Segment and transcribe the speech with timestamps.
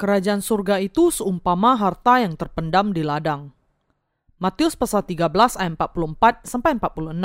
[0.00, 3.52] Kerajaan surga itu seumpama harta yang terpendam di ladang.
[4.40, 7.20] Matius pasal 13 ayat 44 sampai 46.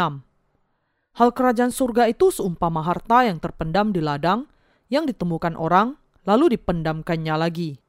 [1.15, 4.51] Hal kerajaan surga itu seumpama harta yang terpendam di ladang
[4.91, 5.95] yang ditemukan orang
[6.27, 7.79] lalu dipendamkannya lagi.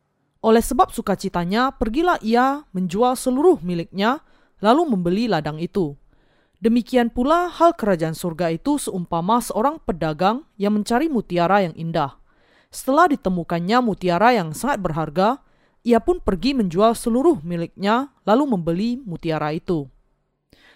[0.46, 4.22] Oleh sebab sukacitanya, pergilah ia menjual seluruh miliknya
[4.62, 5.98] lalu membeli ladang itu.
[6.62, 12.22] Demikian pula hal kerajaan surga itu seumpama seorang pedagang yang mencari mutiara yang indah.
[12.76, 15.40] Setelah ditemukannya mutiara yang sangat berharga,
[15.80, 19.88] ia pun pergi menjual seluruh miliknya lalu membeli mutiara itu.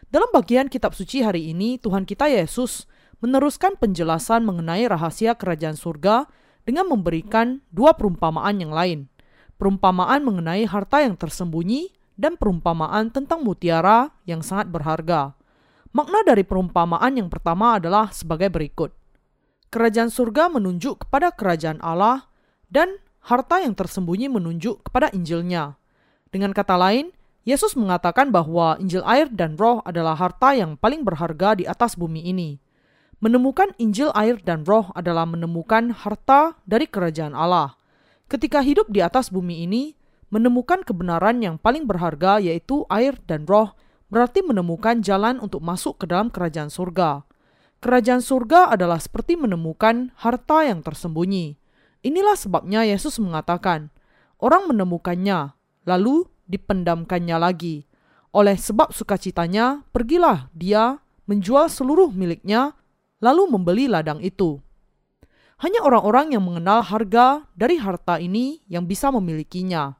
[0.09, 2.89] Dalam bagian kitab suci hari ini, Tuhan kita Yesus
[3.21, 6.25] meneruskan penjelasan mengenai rahasia kerajaan surga
[6.65, 9.12] dengan memberikan dua perumpamaan yang lain.
[9.61, 15.37] Perumpamaan mengenai harta yang tersembunyi dan perumpamaan tentang mutiara yang sangat berharga.
[15.92, 19.00] Makna dari perumpamaan yang pertama adalah sebagai berikut
[19.71, 22.27] kerajaan surga menunjuk kepada kerajaan Allah
[22.67, 25.79] dan harta yang tersembunyi menunjuk kepada Injilnya.
[26.35, 27.15] Dengan kata lain,
[27.47, 32.27] Yesus mengatakan bahwa Injil air dan roh adalah harta yang paling berharga di atas bumi
[32.27, 32.61] ini.
[33.23, 37.79] Menemukan Injil air dan roh adalah menemukan harta dari kerajaan Allah.
[38.31, 39.95] Ketika hidup di atas bumi ini,
[40.31, 43.75] menemukan kebenaran yang paling berharga yaitu air dan roh
[44.11, 47.27] berarti menemukan jalan untuk masuk ke dalam kerajaan surga.
[47.81, 51.56] Kerajaan surga adalah seperti menemukan harta yang tersembunyi.
[52.05, 53.89] Inilah sebabnya Yesus mengatakan,
[54.36, 55.56] orang menemukannya,
[55.89, 57.89] lalu dipendamkannya lagi.
[58.36, 62.77] Oleh sebab sukacitanya, pergilah dia menjual seluruh miliknya,
[63.25, 64.61] lalu membeli ladang itu.
[65.64, 69.97] Hanya orang-orang yang mengenal harga dari harta ini yang bisa memilikinya.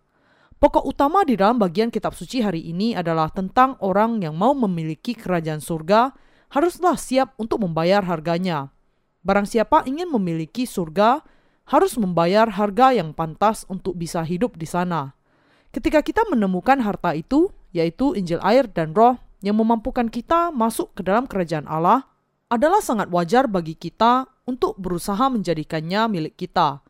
[0.61, 5.17] Pokok utama di dalam bagian kitab suci hari ini adalah tentang orang yang mau memiliki
[5.17, 6.13] kerajaan surga
[6.51, 8.75] haruslah siap untuk membayar harganya.
[9.23, 11.23] Barang siapa ingin memiliki surga,
[11.71, 15.15] harus membayar harga yang pantas untuk bisa hidup di sana.
[15.71, 21.07] Ketika kita menemukan harta itu, yaitu Injil air dan roh yang memampukan kita masuk ke
[21.07, 22.11] dalam kerajaan Allah,
[22.51, 26.83] adalah sangat wajar bagi kita untuk berusaha menjadikannya milik kita.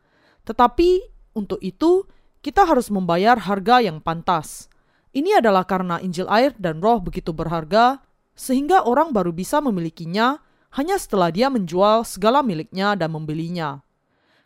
[0.49, 1.05] Tetapi
[1.37, 2.09] untuk itu,
[2.41, 4.65] kita harus membayar harga yang pantas.
[5.13, 8.01] Ini adalah karena Injil air dan roh begitu berharga
[8.35, 10.39] sehingga orang baru bisa memilikinya
[10.71, 13.83] hanya setelah dia menjual segala miliknya dan membelinya.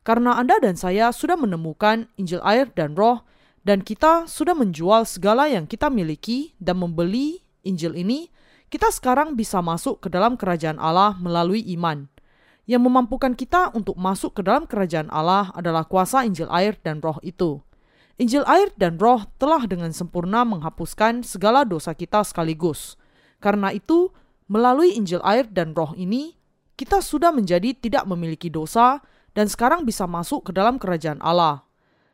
[0.05, 3.25] Karena Anda dan saya sudah menemukan Injil air dan roh,
[3.65, 8.29] dan kita sudah menjual segala yang kita miliki dan membeli Injil ini,
[8.69, 12.05] kita sekarang bisa masuk ke dalam kerajaan Allah melalui iman.
[12.69, 17.17] Yang memampukan kita untuk masuk ke dalam kerajaan Allah adalah kuasa Injil air dan roh
[17.25, 17.61] itu.
[18.21, 22.97] Injil air dan roh telah dengan sempurna menghapuskan segala dosa kita sekaligus
[23.43, 24.11] karena itu,
[24.47, 26.35] melalui Injil air dan roh ini,
[26.75, 28.99] kita sudah menjadi tidak memiliki dosa
[29.35, 31.63] dan sekarang bisa masuk ke dalam kerajaan Allah.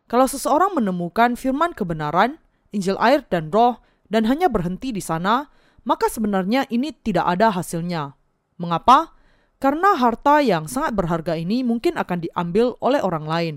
[0.06, 2.38] Kalau seseorang menemukan firman kebenaran,
[2.76, 3.80] Injil air dan roh,
[4.12, 5.48] dan hanya berhenti di sana,
[5.88, 8.14] maka sebenarnya ini tidak ada hasilnya.
[8.60, 9.16] Mengapa?
[9.62, 13.56] Karena harta yang sangat berharga ini mungkin akan diambil oleh orang lain.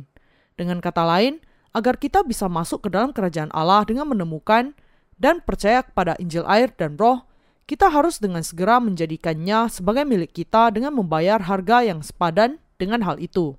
[0.54, 1.42] Dengan kata lain,
[1.74, 4.78] agar kita bisa masuk ke dalam kerajaan Allah dengan menemukan
[5.18, 7.26] dan percaya kepada Injil air dan roh,
[7.64, 13.16] kita harus dengan segera menjadikannya sebagai milik kita dengan membayar harga yang sepadan dengan hal
[13.16, 13.56] itu.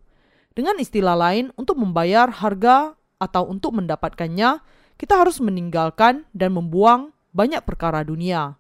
[0.53, 4.61] Dengan istilah lain, untuk membayar harga atau untuk mendapatkannya,
[4.95, 8.55] kita harus meninggalkan dan membuang banyak perkara dunia.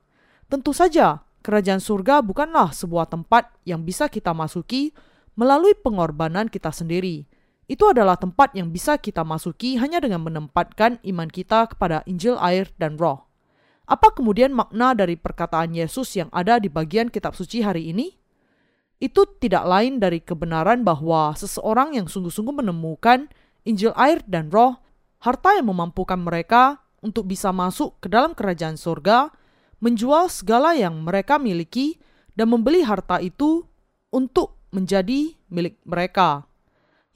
[0.51, 4.91] Tentu saja, kerajaan surga bukanlah sebuah tempat yang bisa kita masuki
[5.37, 7.29] melalui pengorbanan kita sendiri.
[7.65, 12.69] Itu adalah tempat yang bisa kita masuki hanya dengan menempatkan iman kita kepada Injil air
[12.77, 13.24] dan roh.
[13.85, 18.17] Apa kemudian makna dari perkataan Yesus yang ada di bagian kitab suci hari ini?
[18.97, 23.29] Itu tidak lain dari kebenaran bahwa seseorang yang sungguh-sungguh menemukan
[23.65, 24.77] Injil air dan roh,
[25.21, 29.33] harta yang memampukan mereka untuk bisa masuk ke dalam kerajaan surga,
[29.81, 31.97] menjual segala yang mereka miliki,
[32.37, 33.65] dan membeli harta itu
[34.13, 36.45] untuk menjadi milik mereka.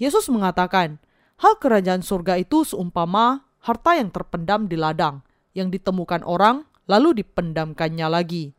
[0.01, 0.97] Yesus mengatakan,
[1.37, 5.21] hal kerajaan surga itu seumpama harta yang terpendam di ladang
[5.57, 8.57] yang ditemukan orang lalu dipendamkannya lagi.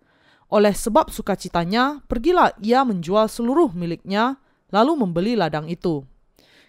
[0.51, 4.39] Oleh sebab sukacitanya, pergilah ia menjual seluruh miliknya
[4.75, 6.03] lalu membeli ladang itu.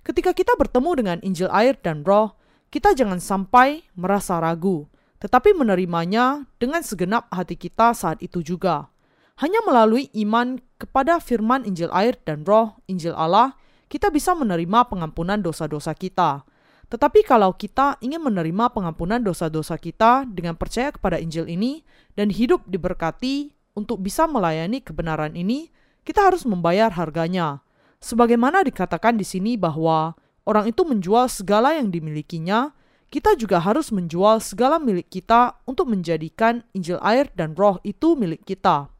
[0.02, 2.34] Ketika kita bertemu dengan Injil air dan roh,
[2.74, 4.90] kita jangan sampai merasa ragu,
[5.22, 8.90] tetapi menerimanya dengan segenap hati kita saat itu juga.
[9.38, 13.58] Hanya melalui iman kepada firman Injil air dan roh, Injil Allah,
[13.90, 16.46] kita bisa menerima pengampunan dosa-dosa kita.
[16.92, 21.88] Tetapi kalau kita ingin menerima pengampunan dosa-dosa kita dengan percaya kepada Injil ini
[22.20, 25.72] dan hidup diberkati untuk bisa melayani kebenaran ini,
[26.04, 27.64] kita harus membayar harganya.
[28.04, 32.76] Sebagaimana dikatakan di sini bahwa orang itu menjual segala yang dimilikinya,
[33.08, 38.44] kita juga harus menjual segala milik kita untuk menjadikan Injil air dan roh itu milik
[38.44, 38.92] kita.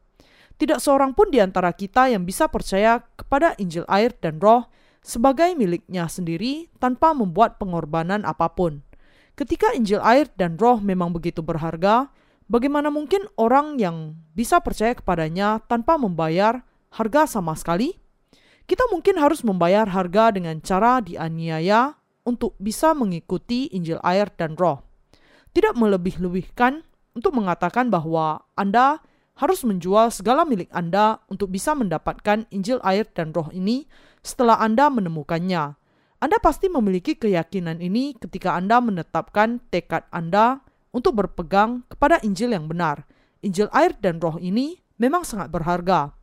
[0.56, 4.64] Tidak seorang pun di antara kita yang bisa percaya kepada Injil air dan roh
[5.02, 8.80] sebagai miliknya sendiri tanpa membuat pengorbanan apa pun.
[9.34, 12.08] Ketika Injil air dan roh memang begitu berharga,
[12.46, 16.62] bagaimana mungkin orang yang bisa percaya kepadanya tanpa membayar
[16.94, 17.98] harga sama sekali?
[18.62, 24.86] Kita mungkin harus membayar harga dengan cara dianiaya untuk bisa mengikuti Injil air dan roh.
[25.52, 29.02] Tidak melebih-lebihkan untuk mengatakan bahwa Anda
[29.36, 33.88] harus menjual segala milik Anda untuk bisa mendapatkan Injil air dan roh ini
[34.22, 35.74] setelah Anda menemukannya.
[36.22, 40.62] Anda pasti memiliki keyakinan ini ketika Anda menetapkan tekad Anda
[40.94, 43.02] untuk berpegang kepada Injil yang benar.
[43.42, 46.14] Injil air dan roh ini memang sangat berharga.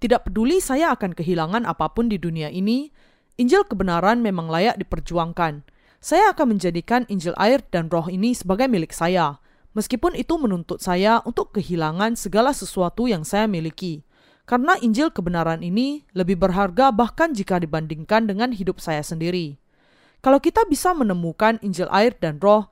[0.00, 2.88] Tidak peduli saya akan kehilangan apa pun di dunia ini,
[3.36, 5.68] Injil kebenaran memang layak diperjuangkan.
[6.02, 9.38] Saya akan menjadikan Injil air dan roh ini sebagai milik saya,
[9.76, 14.02] meskipun itu menuntut saya untuk kehilangan segala sesuatu yang saya miliki.
[14.42, 19.58] Karena Injil kebenaran ini lebih berharga bahkan jika dibandingkan dengan hidup saya sendiri.
[20.22, 22.70] Kalau kita bisa menemukan Injil air dan roh,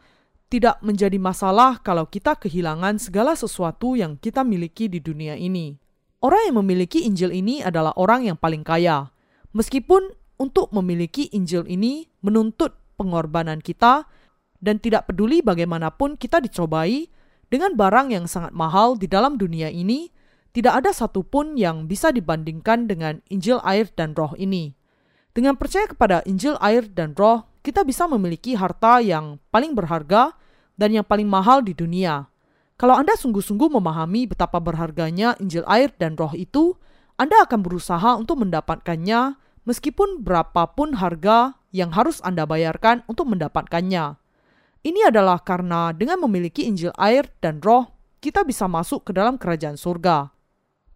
[0.51, 5.79] tidak menjadi masalah kalau kita kehilangan segala sesuatu yang kita miliki di dunia ini.
[6.21, 9.15] Orang yang memiliki Injil ini adalah orang yang paling kaya.
[9.55, 10.11] Meskipun
[10.43, 14.05] untuk memiliki Injil ini menuntut pengorbanan kita
[14.61, 17.09] dan tidak peduli bagaimanapun kita dicobai
[17.49, 20.13] dengan barang yang sangat mahal di dalam dunia ini,
[20.51, 24.75] tidak ada satupun yang bisa dibandingkan dengan Injil air dan roh ini.
[25.31, 30.35] Dengan percaya kepada Injil air dan roh, kita bisa memiliki harta yang paling berharga
[30.75, 32.27] dan yang paling mahal di dunia.
[32.81, 36.75] Kalau Anda sungguh-sungguh memahami betapa berharganya Injil air dan roh itu,
[37.21, 39.37] Anda akan berusaha untuk mendapatkannya
[39.69, 44.19] meskipun berapapun harga yang harus Anda bayarkan untuk mendapatkannya.
[44.81, 47.93] Ini adalah karena dengan memiliki Injil air dan roh,
[48.25, 50.40] kita bisa masuk ke dalam kerajaan surga.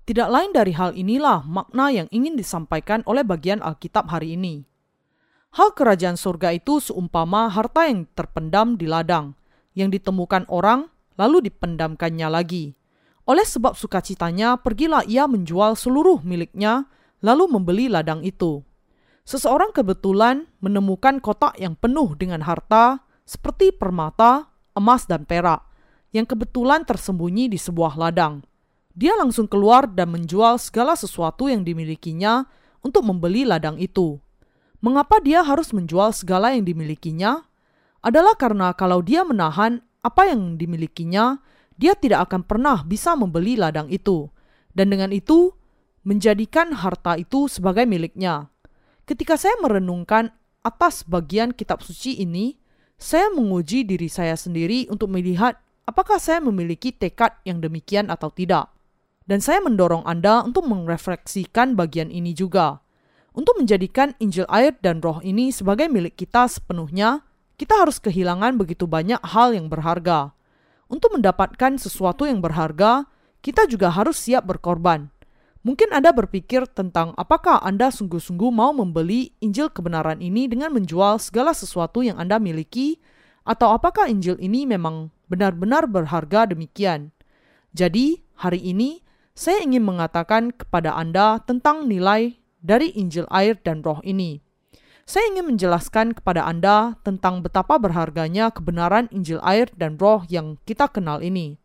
[0.04, 4.68] Tidak lain dari hal inilah makna yang ingin disampaikan oleh bagian Alkitab hari ini.
[5.56, 9.32] Hal kerajaan surga itu seumpama harta yang terpendam di ladang,
[9.72, 12.76] yang ditemukan orang lalu dipendamkannya lagi.
[13.24, 16.84] Oleh sebab sukacitanya, pergilah ia menjual seluruh miliknya
[17.24, 18.60] lalu membeli ladang itu.
[19.24, 25.64] Seseorang kebetulan menemukan kotak yang penuh dengan harta seperti permata, emas, dan perak
[26.12, 28.44] yang kebetulan tersembunyi di sebuah ladang.
[28.94, 32.46] Dia langsung keluar dan menjual segala sesuatu yang dimilikinya
[32.78, 34.22] untuk membeli ladang itu.
[34.78, 37.42] Mengapa dia harus menjual segala yang dimilikinya?
[38.06, 41.42] Adalah karena kalau dia menahan apa yang dimilikinya,
[41.74, 44.30] dia tidak akan pernah bisa membeli ladang itu.
[44.70, 45.50] Dan dengan itu,
[46.06, 48.46] menjadikan harta itu sebagai miliknya.
[49.08, 50.30] Ketika saya merenungkan
[50.62, 52.60] atas bagian kitab suci ini,
[52.94, 58.70] saya menguji diri saya sendiri untuk melihat apakah saya memiliki tekad yang demikian atau tidak.
[59.24, 62.84] Dan saya mendorong Anda untuk merefleksikan bagian ini juga.
[63.32, 67.24] Untuk menjadikan Injil air dan roh ini sebagai milik kita sepenuhnya,
[67.56, 70.36] kita harus kehilangan begitu banyak hal yang berharga.
[70.92, 73.08] Untuk mendapatkan sesuatu yang berharga,
[73.40, 75.08] kita juga harus siap berkorban.
[75.64, 81.56] Mungkin Anda berpikir tentang apakah Anda sungguh-sungguh mau membeli Injil kebenaran ini dengan menjual segala
[81.56, 83.00] sesuatu yang Anda miliki,
[83.48, 87.16] atau apakah Injil ini memang benar-benar berharga demikian.
[87.72, 89.03] Jadi, hari ini
[89.34, 94.38] saya ingin mengatakan kepada Anda tentang nilai dari Injil air dan roh ini.
[95.04, 100.86] Saya ingin menjelaskan kepada Anda tentang betapa berharganya kebenaran Injil air dan roh yang kita
[100.88, 101.58] kenal ini.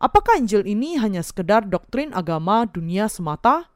[0.00, 3.68] Apakah Injil ini hanya sekedar doktrin agama dunia semata?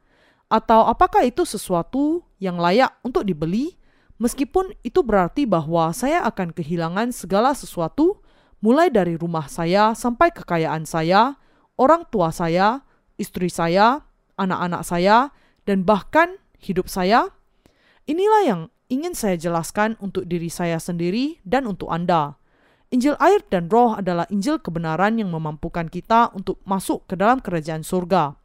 [0.49, 3.77] Atau apakah itu sesuatu yang layak untuk dibeli?
[4.23, 8.23] Meskipun itu berarti bahwa saya akan kehilangan segala sesuatu,
[8.63, 11.37] mulai dari rumah saya sampai kekayaan saya,
[11.77, 14.03] orang tua saya, istri saya,
[14.39, 15.31] anak-anak saya,
[15.65, 17.31] dan bahkan hidup saya.
[18.05, 18.61] Inilah yang
[18.93, 22.37] ingin saya jelaskan untuk diri saya sendiri dan untuk Anda.
[22.93, 27.83] Injil air dan roh adalah Injil kebenaran yang memampukan kita untuk masuk ke dalam kerajaan
[27.83, 28.39] surga.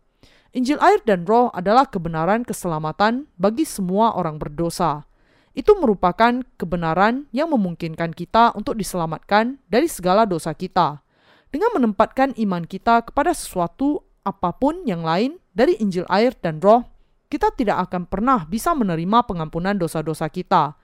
[0.57, 5.05] Injil air dan roh adalah kebenaran keselamatan bagi semua orang berdosa.
[5.53, 11.05] Itu merupakan kebenaran yang memungkinkan kita untuk diselamatkan dari segala dosa kita.
[11.53, 16.85] Dengan menempatkan iman kita kepada sesuatu apa pun yang lain dari Injil air dan roh,
[17.29, 20.75] kita tidak akan pernah bisa menerima pengampunan dosa-dosa kita.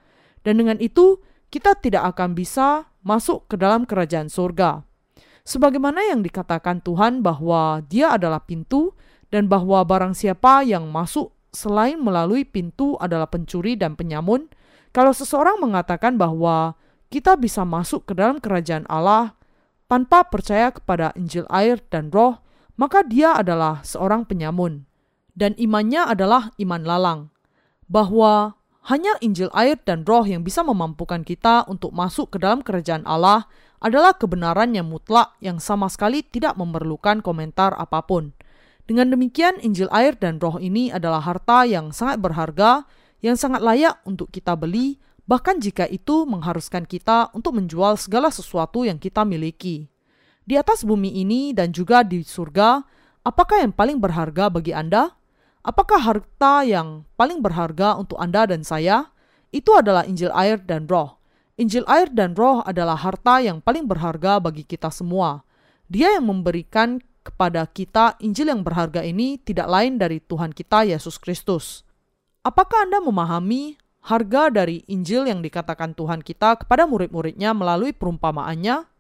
[0.46, 4.86] Dan dengan itu, kita tidak akan bisa masuk ke dalam kerajaan surga.
[5.46, 8.94] Sebagaimana yang dikatakan Tuhan bahwa Dia adalah pintu
[9.30, 14.52] dan bahwa barang siapa yang masuk selain melalui pintu adalah pencuri dan penyamun,
[14.96, 16.80] Kalau seseorang mengatakan bahwa
[17.12, 19.36] kita bisa masuk ke dalam kerajaan Allah
[19.92, 22.40] tanpa percaya kepada Injil air dan roh,
[22.76, 24.88] maka dia adalah seorang penyamun.
[25.36, 27.22] Dan imannya adalah iman lalang.
[27.92, 28.56] Bahwa
[28.88, 33.50] hanya Injil air dan roh yang bisa memampukan kita untuk masuk ke dalam kerajaan Allah
[33.84, 38.32] adalah kebenaran yang mutlak yang sama sekali tidak memerlukan komentar apa pun.
[38.86, 42.86] Dengan demikian, Injil air dan roh ini adalah harta yang sangat berharga
[43.26, 48.86] yang sangat layak untuk kita beli, bahkan jika itu mengharuskan kita untuk menjual segala sesuatu
[48.86, 49.90] yang kita miliki.
[50.46, 52.86] Di atas bumi ini dan juga di surga,
[53.26, 55.10] apakah yang paling berharga bagi Anda?
[55.66, 59.10] Apakah harta yang paling berharga untuk Anda dan saya?
[59.50, 61.18] Itu adalah Injil air dan roh.
[61.58, 65.42] Injil air dan roh adalah harta yang paling berharga bagi kita semua.
[65.90, 71.18] Dia yang memberikan kepada kita Injil yang berharga ini tidak lain dari Tuhan kita Yesus
[71.18, 71.82] Kristus.
[72.46, 78.95] Apakah Anda memahami harga dari Injil yang dikatakan Tuhan kita kepada murid-muridnya melalui perumpamaannya?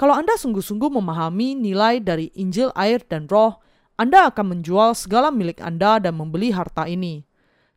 [0.00, 3.60] Kalau Anda sungguh-sungguh memahami nilai dari Injil, air, dan roh,
[4.00, 7.28] Anda akan menjual segala milik Anda dan membeli harta ini.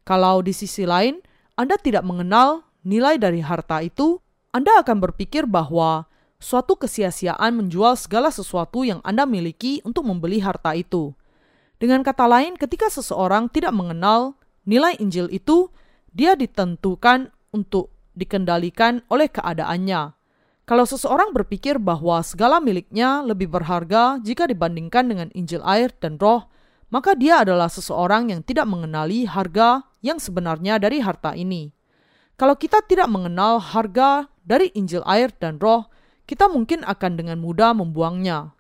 [0.08, 1.20] Kalau di sisi lain,
[1.60, 4.24] Anda tidak mengenal nilai dari harta itu,
[4.56, 6.08] Anda akan berpikir bahwa
[6.40, 11.12] suatu kesia-siaan menjual segala sesuatu yang Anda miliki untuk membeli harta itu.
[11.76, 15.68] Dengan kata lain, ketika seseorang tidak mengenal Nilai Injil itu
[16.16, 20.23] dia ditentukan untuk dikendalikan oleh keadaannya.
[20.64, 26.48] Kalau seseorang berpikir bahwa segala miliknya lebih berharga jika dibandingkan dengan Injil air dan roh,
[26.88, 31.76] maka dia adalah seseorang yang tidak mengenali harga yang sebenarnya dari harta ini.
[32.40, 35.92] Kalau kita tidak mengenal harga dari Injil air dan roh,
[36.24, 38.56] kita mungkin akan dengan mudah membuangnya.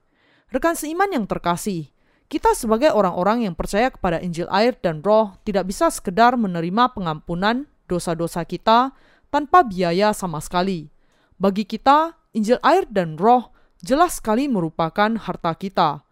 [0.51, 1.87] Rekan seiman yang terkasih,
[2.27, 7.65] kita sebagai orang-orang yang percaya kepada Injil air dan roh tidak bisa sekedar menerima pengampunan
[7.87, 8.91] dosa-dosa kita
[9.31, 10.92] tanpa biaya sama sekali.
[11.37, 16.05] Bagi kita, Injil air dan roh jelas sekali merupakan harta kita,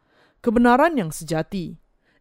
[0.43, 1.77] kebenaran yang sejati.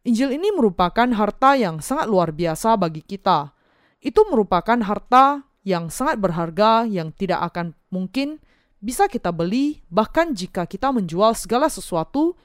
[0.07, 3.53] Injil ini merupakan harta yang sangat luar biasa bagi kita.
[4.01, 8.41] Itu merupakan harta yang sangat berharga yang tidak akan mungkin
[8.81, 12.41] bisa kita beli bahkan jika kita menjual segala sesuatu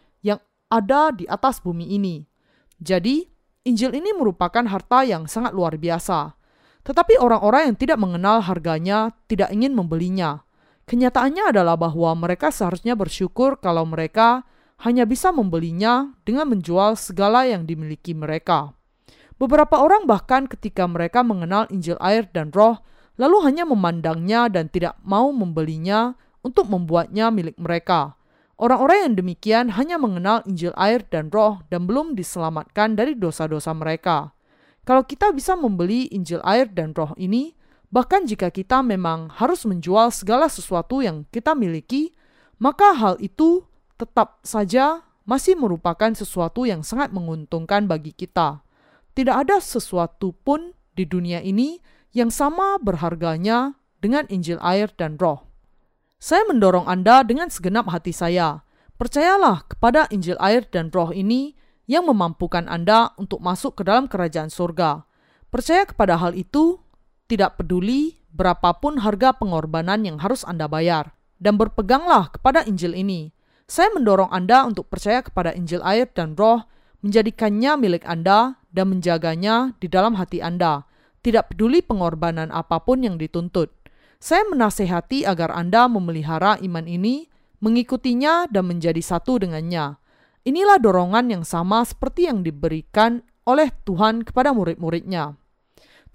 [0.70, 2.26] ada di atas bumi ini.
[2.82, 3.26] Jadi,
[3.66, 6.38] Injil ini merupakan harta yang sangat luar biasa.
[6.86, 10.45] Tetapi orang-orang yang tidak mengenal harganya tidak ingin membelinya.
[10.86, 14.46] Kenyataannya adalah bahwa mereka seharusnya bersyukur kalau mereka
[14.86, 18.78] hanya bisa membelinya dengan menjual segala yang dimiliki mereka.
[19.36, 22.80] Beberapa orang bahkan ketika mereka mengenal Injil air dan roh,
[23.18, 26.14] lalu hanya memandangnya dan tidak mau membelinya
[26.46, 28.16] untuk membuatnya milik mereka.
[28.56, 34.32] Orang-orang yang demikian hanya mengenal Injil air dan roh dan belum diselamatkan dari dosa-dosa mereka.
[34.88, 37.58] Kalau kita bisa membeli Injil air dan roh ini,
[37.96, 42.12] bahkan jika kita memang harus menjual segala sesuatu yang kita miliki,
[42.60, 43.64] maka hal itu
[43.96, 48.60] tetap saja masih merupakan sesuatu yang sangat menguntungkan bagi kita.
[49.16, 51.80] Tidak ada sesuatu pun di dunia ini
[52.12, 55.48] yang sama berharganya dengan Injil air dan roh.
[56.20, 58.68] Saya mendorong Anda dengan segenap hati saya.
[59.00, 61.56] Percayalah kepada Injil air dan roh ini
[61.88, 65.08] yang memampukan Anda untuk masuk ke dalam kerajaan surga.
[65.48, 66.84] Percaya kepada hal itu,
[67.26, 71.14] tidak peduli berapapun harga pengorbanan yang harus Anda bayar.
[71.36, 73.36] Dan berpeganglah kepada Injil ini.
[73.68, 76.64] Saya mendorong Anda untuk percaya kepada Injil air dan roh,
[77.04, 80.88] menjadikannya milik Anda dan menjaganya di dalam hati Anda.
[81.26, 83.74] Tidak peduli pengorbanan apa pun yang dituntut.
[84.22, 87.28] Saya menasehati agar Anda memelihara iman ini,
[87.60, 89.98] mengikutinya, dan menjadi satu dengannya.
[90.46, 95.36] Inilah dorongan yang sama seperti yang diberikan oleh Tuhan kepada murid-muridnya.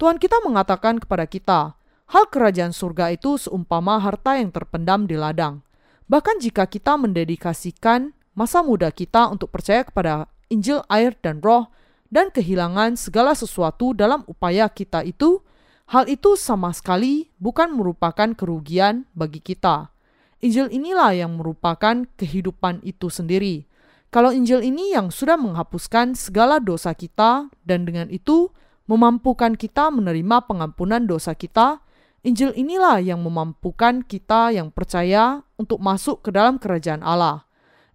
[0.01, 1.77] Tuhan kita mengatakan kepada kita,
[2.09, 5.61] hal kerajaan surga itu seumpama harta yang terpendam di ladang.
[6.09, 11.69] Bahkan jika kita mendedikasikan masa muda kita untuk percaya kepada Injil, air, dan roh,
[12.09, 15.45] dan kehilangan segala sesuatu dalam upaya kita itu,
[15.91, 19.91] Hal itu sama sekali bukan merupakan kerugian bagi kita.
[20.39, 23.67] Injil inilah yang merupakan kehidupan itu sendiri.
[24.07, 28.55] Kalau Injil ini yang sudah menghapuskan segala dosa kita dan dengan itu
[28.91, 31.79] memampukan kita menerima pengampunan dosa kita,
[32.27, 37.47] Injil inilah yang memampukan kita yang percaya untuk masuk ke dalam kerajaan Allah.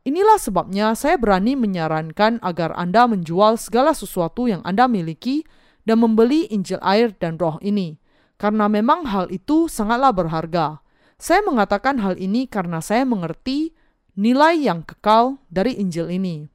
[0.09, 5.45] Inilah sebabnya saya berani menyarankan agar Anda menjual segala sesuatu yang Anda miliki
[5.85, 8.01] dan membeli Injil air dan roh ini,
[8.41, 10.81] karena memang hal itu sangatlah berharga.
[11.21, 13.77] Saya mengatakan hal ini karena saya mengerti
[14.17, 16.49] nilai yang kekal dari Injil ini.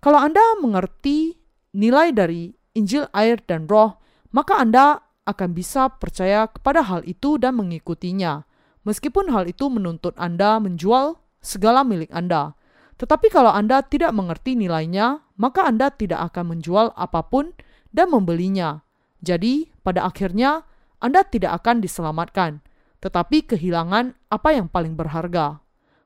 [0.00, 1.36] Kalau Anda mengerti
[1.76, 4.02] nilai dari Injil air dan roh,
[4.34, 8.44] maka Anda akan bisa percaya kepada hal itu dan mengikutinya,
[8.82, 12.58] meskipun hal itu menuntut Anda menjual segala milik Anda.
[12.98, 17.54] Tetapi kalau Anda tidak mengerti nilainya, maka Anda tidak akan menjual apa pun
[17.90, 18.82] dan membelinya.
[19.24, 20.66] Jadi, pada akhirnya
[20.98, 22.60] Anda tidak akan diselamatkan,
[23.00, 25.62] tetapi kehilangan apa yang paling berharga.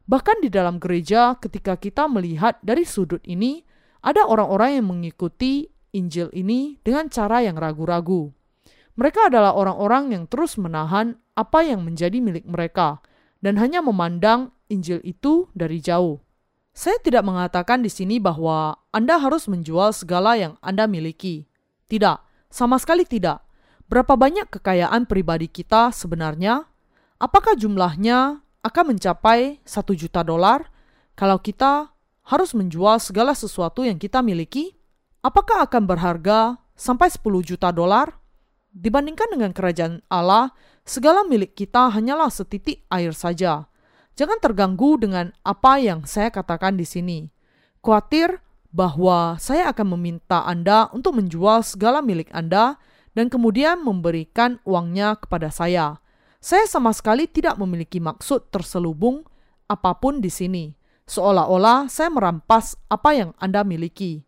[0.09, 3.61] Bahkan di dalam gereja, ketika kita melihat dari sudut ini,
[4.01, 8.33] ada orang-orang yang mengikuti Injil ini dengan cara yang ragu-ragu.
[8.99, 12.99] Mereka adalah orang-orang yang terus menahan apa yang menjadi milik mereka
[13.38, 16.18] dan hanya memandang Injil itu dari jauh.
[16.78, 21.50] Saya tidak mengatakan di sini bahwa Anda harus menjual segala yang Anda miliki.
[21.90, 23.42] Tidak, sama sekali tidak.
[23.90, 26.71] Berapa banyak kekayaan pribadi kita sebenarnya?
[27.18, 30.71] Apakah jumlahnya akan mencapai satu juta dolar
[31.18, 31.90] kalau kita
[32.30, 34.77] harus menjual segala sesuatu yang kita miliki?
[35.19, 38.23] Apakah akan berharga sampai 10 juta dolar?
[38.71, 40.55] Dibandingkan dengan kerajaan Allah,
[40.87, 43.67] segala milik kita hanyalah setitik air saja.
[44.15, 47.27] Jangan terganggu dengan apa yang saya katakan di sini.
[47.83, 48.39] Khawatir
[48.71, 52.79] bahwa saya akan meminta Anda untuk menjual segala milik Anda
[53.19, 55.99] dan kemudian memberikan uangnya kepada saya.
[56.39, 59.27] Saya sama sekali tidak memiliki maksud terselubung
[59.67, 60.71] apa pun di sini,
[61.11, 64.27] seolah-olah saya merampas apa yang Anda miliki.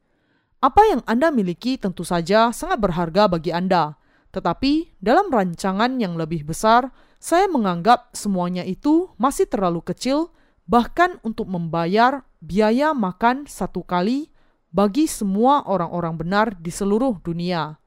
[0.60, 3.96] Apa yang Anda miliki tentu saja sangat berharga bagi Anda,
[4.28, 10.28] tetapi dalam rancangan yang lebih besar, saya menganggap semuanya itu masih terlalu kecil,
[10.68, 14.28] bahkan untuk membayar biaya makan satu kali
[14.68, 17.80] bagi semua orang-orang benar di seluruh dunia.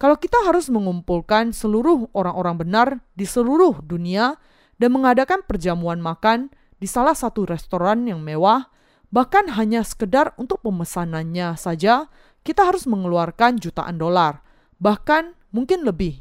[0.00, 4.40] Kalau kita harus mengumpulkan seluruh orang-orang benar di seluruh dunia
[4.80, 6.48] dan mengadakan perjamuan makan
[6.80, 8.72] di salah satu restoran yang mewah,
[9.16, 12.12] bahkan hanya sekedar untuk pemesanannya saja,
[12.44, 14.44] kita harus mengeluarkan jutaan dolar,
[14.76, 16.20] bahkan mungkin lebih.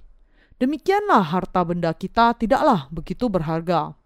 [0.55, 3.99] Demikianlah harta benda kita tidaklah begitu berharga.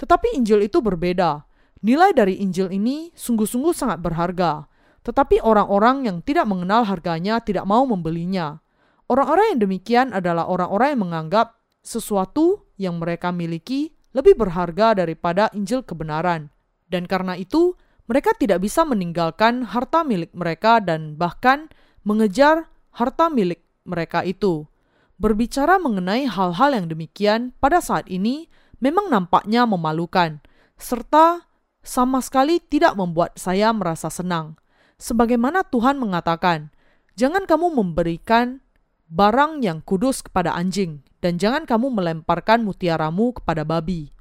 [0.00, 1.44] Tetapi Injil itu berbeda.
[1.84, 4.64] Nilai dari Injil ini sungguh-sungguh sangat berharga.
[5.04, 8.64] Tetapi orang-orang yang tidak mengenal harganya tidak mau membelinya.
[9.04, 15.84] Orang-orang yang demikian adalah orang-orang yang menganggap sesuatu yang mereka miliki lebih berharga daripada Injil
[15.84, 16.48] kebenaran.
[16.88, 21.72] Dan karena itu, mereka tidak bisa meninggalkan harta milik mereka dan bahkan
[22.04, 24.68] mengejar harta milik mereka itu.
[25.16, 28.50] Berbicara mengenai hal-hal yang demikian pada saat ini
[28.82, 30.42] memang nampaknya memalukan,
[30.76, 31.48] serta
[31.80, 34.60] sama sekali tidak membuat saya merasa senang.
[35.00, 36.68] Sebagaimana Tuhan mengatakan,
[37.16, 38.60] "Jangan kamu memberikan
[39.08, 44.12] barang yang kudus kepada anjing, dan jangan kamu melemparkan mutiaramu kepada babi."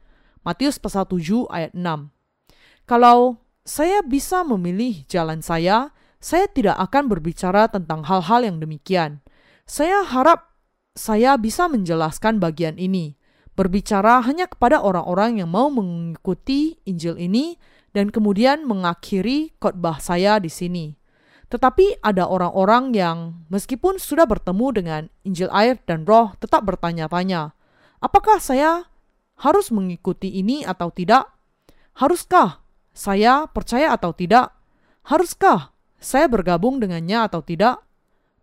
[0.44, 2.12] Matius pasal 7 ayat 6.
[2.84, 9.24] Kalau saya bisa memilih jalan saya, saya tidak akan berbicara tentang hal-hal yang demikian.
[9.64, 10.52] Saya harap
[10.94, 13.16] saya bisa menjelaskan bagian ini,
[13.56, 17.56] berbicara hanya kepada orang-orang yang mau mengikuti Injil ini
[17.96, 20.96] dan kemudian mengakhiri khotbah saya di sini.
[21.48, 27.54] Tetapi ada orang-orang yang meskipun sudah bertemu dengan Injil air dan roh tetap bertanya-tanya,
[28.02, 28.90] apakah saya
[29.38, 31.30] harus mengikuti ini atau tidak?
[31.94, 32.63] Haruskah
[32.94, 34.54] saya percaya atau tidak?
[35.10, 37.82] Haruskah saya bergabung dengannya atau tidak?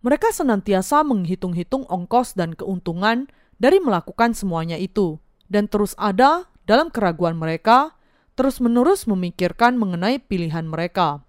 [0.01, 7.37] Mereka senantiasa menghitung-hitung ongkos dan keuntungan dari melakukan semuanya itu, dan terus ada dalam keraguan
[7.37, 7.93] mereka,
[8.33, 11.21] terus-menerus memikirkan mengenai pilihan mereka.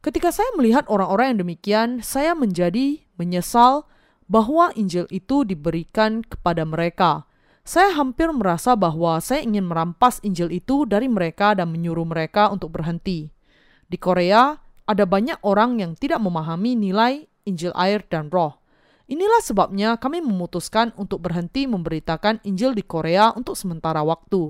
[0.00, 3.84] Ketika saya melihat orang-orang yang demikian, saya menjadi menyesal
[4.24, 7.27] bahwa Injil itu diberikan kepada mereka.
[7.68, 12.72] Saya hampir merasa bahwa saya ingin merampas Injil itu dari mereka dan menyuruh mereka untuk
[12.72, 13.28] berhenti.
[13.84, 14.56] Di Korea,
[14.88, 18.56] ada banyak orang yang tidak memahami nilai Injil air dan roh.
[19.04, 24.48] Inilah sebabnya kami memutuskan untuk berhenti memberitakan Injil di Korea untuk sementara waktu.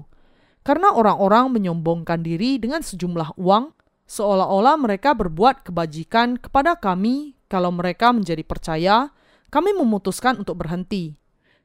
[0.63, 3.75] Karena orang-orang menyombongkan diri dengan sejumlah uang,
[4.07, 9.11] seolah-olah mereka berbuat kebajikan kepada kami kalau mereka menjadi percaya,
[9.51, 11.19] kami memutuskan untuk berhenti.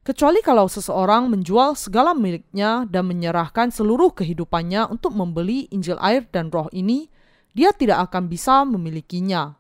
[0.04, 6.52] Kecuali kalau seseorang menjual segala miliknya dan menyerahkan seluruh kehidupannya untuk membeli Injil air dan
[6.52, 7.08] roh ini,
[7.56, 9.56] dia tidak akan bisa memilikinya.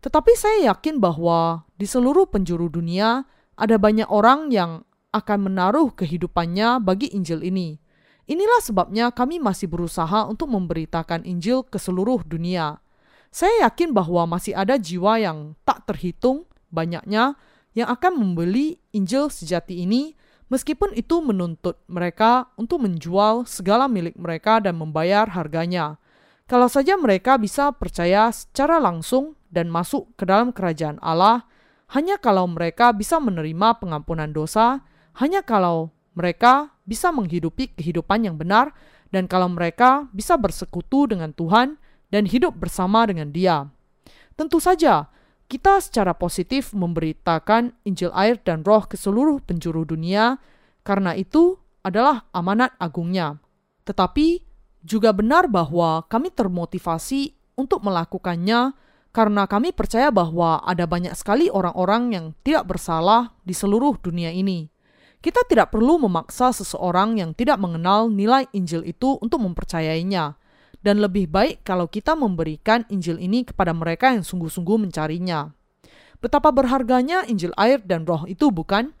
[0.00, 4.80] Tetapi saya yakin bahwa di seluruh penjuru dunia ada banyak orang yang
[5.12, 7.76] akan menaruh kehidupannya bagi Injil ini.
[8.24, 12.80] Inilah sebabnya kami masih berusaha untuk memberitakan Injil ke seluruh dunia.
[13.28, 17.36] Saya yakin bahwa masih ada jiwa yang tak terhitung banyaknya
[17.72, 20.12] yang akan membeli Injil sejati ini
[20.52, 25.96] meskipun itu menuntut mereka untuk menjual segala milik mereka dan membayar harganya.
[26.44, 31.48] Kalau saja mereka bisa percaya secara langsung dan masuk ke dalam kerajaan Allah,
[31.96, 34.84] hanya kalau mereka bisa menerima pengampunan dosa,
[35.16, 38.76] hanya kalau mereka bisa menghidupi kehidupan yang benar,
[39.12, 41.80] dan kalau mereka bisa bersekutu dengan Tuhan
[42.12, 43.68] dan hidup bersama dengan Dia.
[44.36, 45.08] Tentu saja,
[45.52, 50.40] kita secara positif memberitakan Injil air dan roh ke seluruh penjuru dunia,
[50.80, 53.36] karena itu adalah amanat agungnya.
[53.84, 54.40] Tetapi
[54.80, 58.72] juga benar bahwa kami termotivasi untuk melakukannya
[59.12, 64.72] karena kami percaya bahwa ada banyak sekali orang-orang yang tidak bersalah di seluruh dunia ini.
[65.20, 70.34] Kita tidak perlu memaksa seseorang yang tidak mengenal nilai Injil itu untuk mempercayainya,
[70.82, 75.54] dan lebih baik kalau kita memberikan Injil ini kepada mereka yang sungguh-sungguh mencarinya.
[76.22, 78.94] Betapa berharganya Injil air dan roh itu, bukan?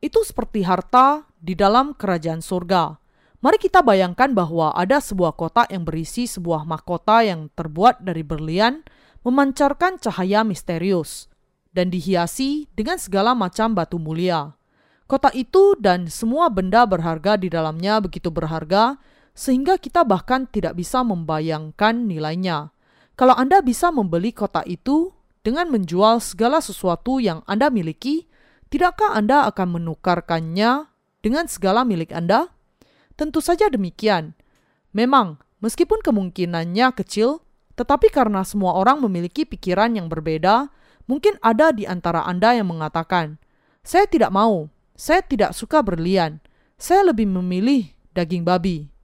[0.00, 3.00] Itu seperti harta di dalam kerajaan surga.
[3.40, 8.84] Mari kita bayangkan bahwa ada sebuah kotak yang berisi sebuah mahkota yang terbuat dari berlian,
[9.24, 11.28] memancarkan cahaya misterius,
[11.72, 14.56] dan dihiasi dengan segala macam batu mulia.
[15.06, 18.98] Kotak itu dan semua benda berharga di dalamnya begitu berharga,
[19.36, 22.72] sehingga kita bahkan tidak bisa membayangkan nilainya.
[23.20, 25.12] Kalau Anda bisa membeli kotak itu
[25.44, 28.24] dengan menjual segala sesuatu yang Anda miliki,
[28.72, 30.88] tidakkah Anda akan menukarkannya
[31.20, 32.48] dengan segala milik Anda?
[33.14, 34.32] Tentu saja demikian.
[34.96, 37.44] Memang, meskipun kemungkinannya kecil,
[37.76, 40.72] tetapi karena semua orang memiliki pikiran yang berbeda,
[41.04, 43.36] mungkin ada di antara Anda yang mengatakan,
[43.84, 46.40] "Saya tidak mau, saya tidak suka berlian,
[46.80, 48.95] saya lebih memilih daging babi."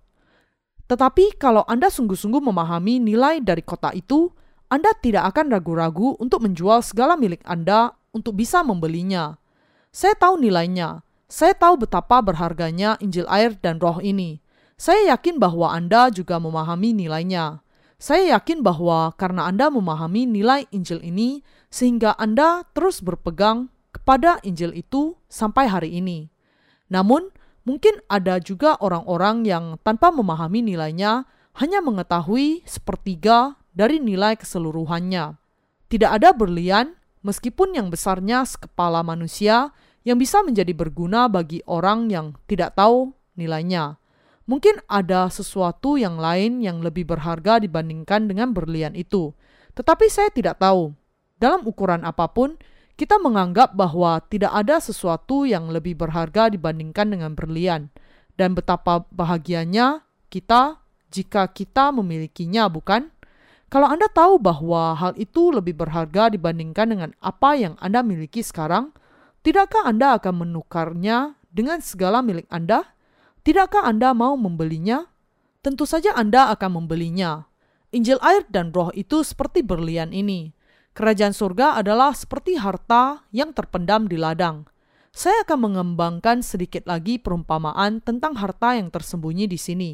[0.93, 4.29] Tetapi kalau Anda sungguh-sungguh memahami nilai dari kota itu,
[4.69, 9.41] Anda tidak akan ragu-ragu untuk menjual segala milik Anda untuk bisa membelinya.
[9.89, 11.01] Saya tahu nilainya,
[11.33, 14.45] saya tahu betapa berharganya Injil air dan roh ini.
[14.77, 17.65] Saya yakin bahwa Anda juga memahami nilainya.
[17.97, 21.41] Saya yakin bahwa karena Anda memahami nilai Injil ini,
[21.73, 26.29] sehingga Anda terus berpegang kepada Injil itu sampai hari ini.
[26.93, 31.27] Namun, mungkin ada juga orang-orang yang tanpa memahami nilainya
[31.59, 35.37] hanya mengetahui sepertiga dari nilai keseluruhannya.
[35.89, 39.73] Tidak ada berlian, meskipun yang besarnya sekepala manusia,
[40.03, 44.01] yang bisa menjadi berguna bagi orang yang tidak tahu nilainya.
[44.49, 49.31] Mungkin ada sesuatu yang lain yang lebih berharga dibandingkan dengan berlian itu,
[49.79, 50.93] tetapi saya tidak tahu.
[51.39, 52.59] Dalam ukuran apa pun,
[52.97, 57.89] kita menganggap bahwa tidak ada sesuatu yang lebih berharga dibandingkan dengan berlian,
[58.37, 60.81] dan betapa bahagianya kita
[61.13, 63.13] jika kita memilikinya, bukan?
[63.73, 68.93] Kalau Anda tahu bahwa hal itu lebih berharga dibandingkan dengan apa yang Anda miliki sekarang,
[69.43, 72.95] Tidakkah Anda akan menukarnya dengan segala milik Anda?
[73.43, 75.11] Tidakkah Anda mau membelinya?
[75.67, 77.51] Tentu saja Anda akan membelinya.
[77.91, 80.55] Injil air dan roh itu seperti berlian ini.
[80.93, 84.69] Kerajaan surga adalah seperti harta yang terpendam di ladang.
[85.09, 89.93] Saya akan mengembangkan sedikit lagi perumpamaan tentang harta yang tersembunyi di sini.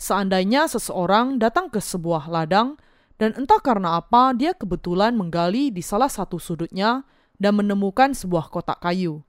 [0.00, 2.80] Seandainya seseorang datang ke sebuah ladang
[3.20, 7.04] dan entah karena apa dia kebetulan menggali di salah satu sudutnya
[7.36, 9.20] dan menemukan sebuah kotak kayu.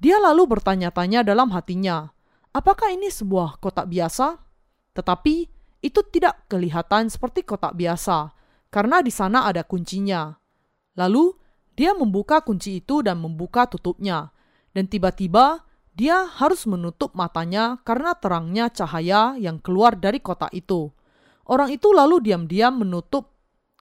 [0.00, 2.08] Dia lalu bertanya-tanya dalam hatinya,
[2.56, 4.40] apakah ini sebuah kotak biasa?
[4.96, 5.36] Tetapi
[5.84, 8.37] itu tidak kelihatan seperti kotak biasa,
[8.68, 10.36] karena di sana ada kuncinya.
[10.96, 11.36] Lalu
[11.78, 14.34] dia membuka kunci itu dan membuka tutupnya,
[14.74, 15.62] dan tiba-tiba
[15.94, 20.90] dia harus menutup matanya karena terangnya cahaya yang keluar dari kotak itu.
[21.46, 23.34] Orang itu lalu diam-diam menutup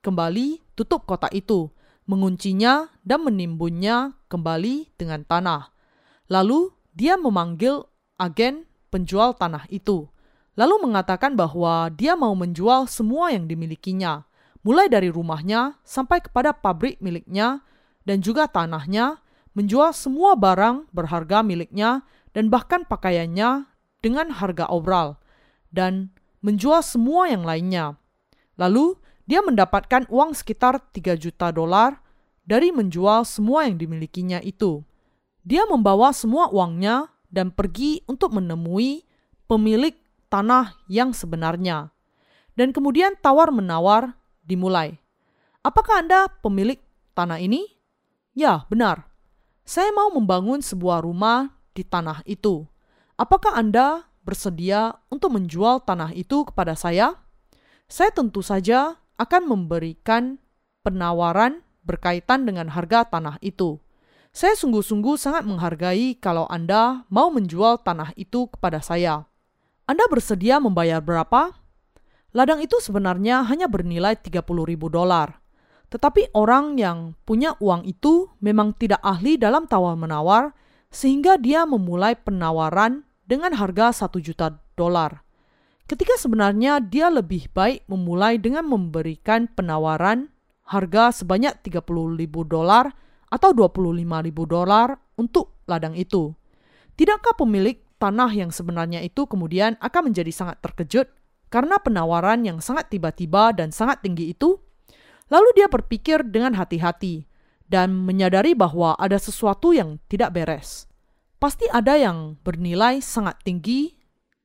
[0.05, 1.73] kembali tutup kotak itu,
[2.05, 5.73] menguncinya dan menimbunnya kembali dengan tanah.
[6.29, 7.81] Lalu dia memanggil
[8.21, 10.05] agen penjual tanah itu,
[10.53, 14.26] lalu mengatakan bahwa dia mau menjual semua yang dimilikinya,
[14.67, 17.63] mulai dari rumahnya sampai kepada pabrik miliknya
[18.03, 19.23] dan juga tanahnya,
[19.55, 22.03] menjual semua barang berharga miliknya
[22.35, 23.63] dan bahkan pakaiannya
[24.03, 25.15] dengan harga obral,
[25.71, 26.11] dan
[26.43, 27.95] menjual semua yang lainnya.
[28.59, 32.03] Lalu dia mendapatkan uang sekitar 3 juta dolar
[32.43, 34.83] dari menjual semua yang dimilikinya itu.
[35.47, 39.07] Dia membawa semua uangnya dan pergi untuk menemui
[39.47, 39.95] pemilik
[40.27, 41.91] tanah yang sebenarnya.
[42.55, 44.15] Dan kemudian tawar-menawar
[44.47, 44.95] dimulai.
[45.61, 46.79] Apakah Anda pemilik
[47.11, 47.67] tanah ini?
[48.31, 49.11] Ya, benar.
[49.67, 52.63] Saya mau membangun sebuah rumah di tanah itu.
[53.19, 57.19] Apakah Anda bersedia untuk menjual tanah itu kepada saya?
[57.91, 60.39] Saya tentu saja akan memberikan
[60.87, 63.79] penawaran berkaitan dengan harga tanah itu.
[64.31, 69.25] Saya sungguh-sungguh sangat menghargai kalau Anda mau menjual tanah itu kepada saya.
[69.87, 71.55] Anda bersedia membayar berapa?
[72.37, 75.41] Ladang itu sebenarnya hanya bernilai 30 ribu dolar.
[75.89, 80.53] Tetapi orang yang punya uang itu memang tidak ahli dalam tawar-menawar,
[80.93, 85.25] sehingga dia memulai penawaran dengan harga satu juta dolar.
[85.89, 90.29] Ketika sebenarnya dia lebih baik memulai dengan memberikan penawaran
[90.69, 92.93] harga sebanyak 30 ribu dolar
[93.33, 96.37] atau 25 ribu dolar untuk ladang itu.
[96.93, 101.16] Tidakkah pemilik tanah yang sebenarnya itu kemudian akan menjadi sangat terkejut
[101.47, 104.59] karena penawaran yang sangat tiba-tiba dan sangat tinggi itu?
[105.27, 107.27] Lalu dia berpikir dengan hati-hati
[107.67, 110.87] dan menyadari bahwa ada sesuatu yang tidak beres.
[111.37, 113.93] Pasti ada yang bernilai sangat tinggi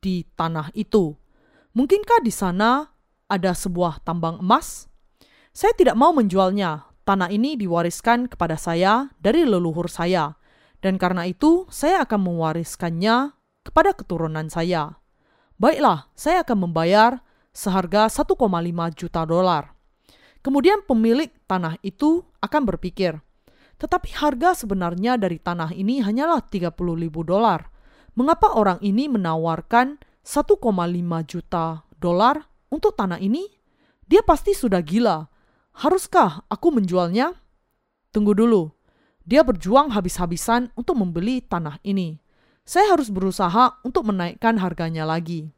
[0.03, 1.15] di tanah itu.
[1.73, 2.85] Mungkinkah di sana
[3.31, 4.91] ada sebuah tambang emas?
[5.55, 6.91] Saya tidak mau menjualnya.
[7.03, 10.39] Tanah ini diwariskan kepada saya dari leluhur saya,
[10.79, 13.35] dan karena itu saya akan mewariskannya
[13.67, 15.02] kepada keturunan saya.
[15.61, 17.21] Baiklah, saya akan membayar
[17.53, 18.37] seharga 1,5
[18.97, 19.77] juta dolar.
[20.43, 23.21] Kemudian pemilik tanah itu akan berpikir,
[23.79, 27.67] tetapi harga sebenarnya dari tanah ini hanyalah 30 ribu dolar.
[28.15, 30.63] Mengapa orang ini menawarkan 1,5
[31.27, 33.51] juta dolar untuk tanah ini?
[34.07, 35.27] Dia pasti sudah gila.
[35.83, 37.35] Haruskah aku menjualnya?
[38.15, 38.71] Tunggu dulu.
[39.27, 42.22] Dia berjuang habis-habisan untuk membeli tanah ini.
[42.63, 45.51] Saya harus berusaha untuk menaikkan harganya lagi.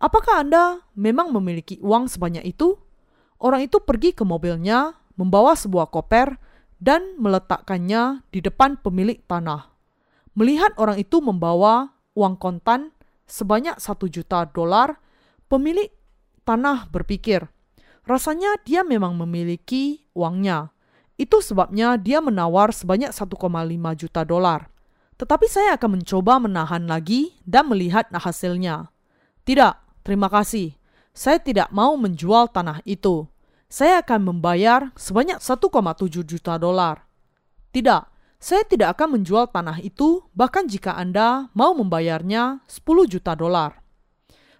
[0.00, 2.80] Apakah Anda memang memiliki uang sebanyak itu?
[3.36, 6.40] Orang itu pergi ke mobilnya, membawa sebuah koper,
[6.80, 9.68] dan meletakkannya di depan pemilik tanah.
[10.32, 12.96] Melihat orang itu membawa uang kontan
[13.28, 14.96] sebanyak satu juta dolar,
[15.52, 15.92] pemilik
[16.48, 17.44] tanah berpikir,
[18.08, 20.72] rasanya dia memang memiliki uangnya.
[21.20, 23.36] Itu sebabnya dia menawar sebanyak 1,5
[24.00, 24.72] juta dolar.
[25.20, 28.88] Tetapi saya akan mencoba menahan lagi dan melihat hasilnya.
[29.44, 30.72] Tidak, terima kasih.
[31.12, 33.28] Saya tidak mau menjual tanah itu
[33.70, 37.06] saya akan membayar sebanyak 1,7 juta dolar.
[37.70, 38.02] Tidak,
[38.42, 43.78] saya tidak akan menjual tanah itu bahkan jika Anda mau membayarnya 10 juta dolar.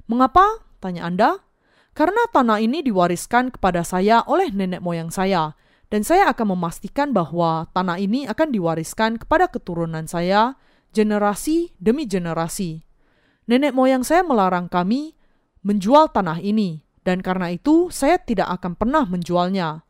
[0.07, 0.63] Mengapa?
[0.79, 1.43] Tanya Anda.
[1.91, 5.59] Karena tanah ini diwariskan kepada saya oleh nenek moyang saya,
[5.91, 10.55] dan saya akan memastikan bahwa tanah ini akan diwariskan kepada keturunan saya
[10.95, 12.87] generasi demi generasi.
[13.51, 15.19] Nenek moyang saya melarang kami
[15.67, 19.83] menjual tanah ini, dan karena itu saya tidak akan pernah menjualnya.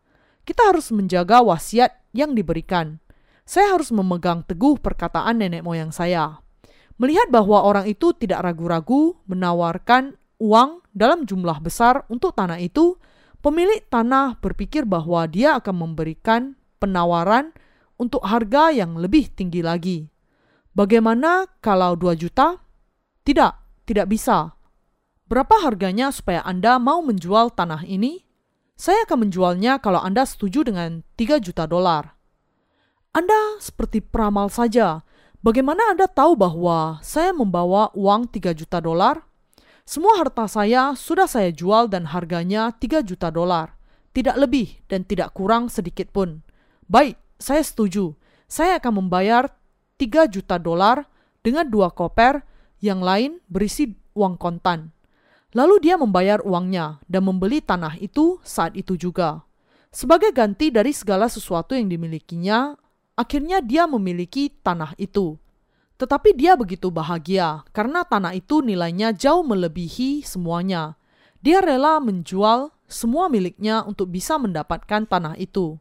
[0.48, 2.98] Kita harus menjaga wasiat yang diberikan.
[3.44, 6.40] Saya harus memegang teguh perkataan nenek moyang saya.
[6.96, 12.96] Melihat bahwa orang itu tidak ragu-ragu menawarkan uang dalam jumlah besar untuk tanah itu,
[13.40, 17.52] pemilik tanah berpikir bahwa dia akan memberikan penawaran
[18.00, 20.08] untuk harga yang lebih tinggi lagi.
[20.72, 22.56] Bagaimana kalau 2 juta?
[23.26, 24.56] Tidak, tidak bisa.
[25.28, 28.24] Berapa harganya supaya Anda mau menjual tanah ini?
[28.80, 32.16] Saya akan menjualnya kalau Anda setuju dengan 3 juta dolar.
[33.12, 35.04] Anda seperti peramal saja.
[35.44, 39.29] Bagaimana Anda tahu bahwa saya membawa uang 3 juta dolar?
[39.90, 43.74] Semua harta saya sudah saya jual dan harganya 3 juta dolar.
[44.14, 46.46] Tidak lebih dan tidak kurang sedikit pun.
[46.86, 48.14] Baik, saya setuju.
[48.46, 49.50] Saya akan membayar
[49.98, 51.10] 3 juta dolar
[51.42, 52.46] dengan dua koper
[52.78, 54.94] yang lain berisi uang kontan.
[55.58, 59.42] Lalu dia membayar uangnya dan membeli tanah itu saat itu juga.
[59.90, 62.78] Sebagai ganti dari segala sesuatu yang dimilikinya,
[63.18, 65.34] akhirnya dia memiliki tanah itu.
[66.00, 70.96] Tetapi dia begitu bahagia karena tanah itu nilainya jauh melebihi semuanya.
[71.44, 75.76] Dia rela menjual semua miliknya untuk bisa mendapatkan tanah itu.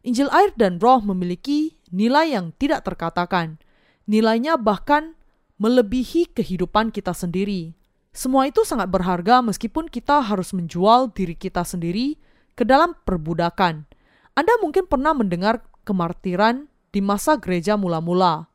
[0.00, 3.60] Injil air dan roh memiliki nilai yang tidak terkatakan.
[4.08, 5.12] Nilainya bahkan
[5.60, 7.76] melebihi kehidupan kita sendiri.
[8.08, 12.16] Semua itu sangat berharga meskipun kita harus menjual diri kita sendiri
[12.56, 13.84] ke dalam perbudakan.
[14.32, 18.48] Anda mungkin pernah mendengar kemartiran di masa gereja mula-mula.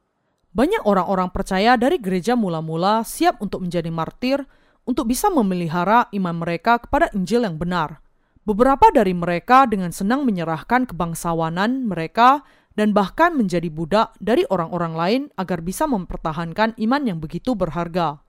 [0.53, 4.45] Banyak orang-orang percaya dari gereja mula-mula siap untuk menjadi martir
[4.85, 8.05] untuk bisa memelihara iman mereka kepada Injil yang benar.
[8.45, 12.45] Beberapa dari mereka dengan senang menyerahkan kebangsawanan mereka
[12.77, 18.21] dan bahkan menjadi budak dari orang-orang lain agar bisa mempertahankan iman yang begitu berharga.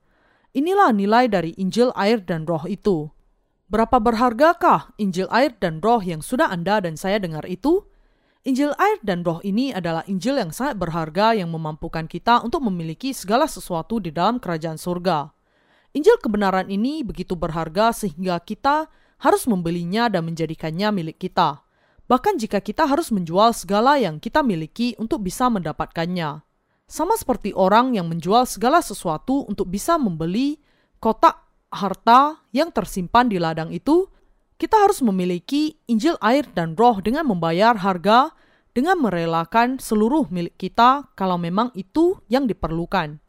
[0.57, 3.11] Inilah nilai dari Injil air dan roh itu.
[3.69, 7.85] Berapa berhargakah Injil air dan roh yang sudah Anda dan saya dengar itu?
[8.45, 13.17] Injil air dan roh ini adalah Injil yang sangat berharga yang memampukan kita untuk memiliki
[13.17, 15.33] segala sesuatu di dalam kerajaan surga.
[15.97, 18.93] Injil kebenaran ini begitu berharga sehingga kita
[19.25, 21.65] harus membelinya dan menjadikannya milik kita.
[22.05, 26.45] Bahkan jika kita harus menjual segala yang kita miliki untuk bisa mendapatkannya.
[26.85, 30.61] Sama seperti orang yang menjual segala sesuatu untuk bisa membeli
[31.01, 31.41] kotak
[31.73, 34.05] harta yang tersimpan di ladang itu,
[34.57, 38.31] kita harus memiliki Injil air dan roh dengan membayar harga
[38.75, 43.23] dengan merelakan seluruh milik kita kalau memang itu yang diperlukan.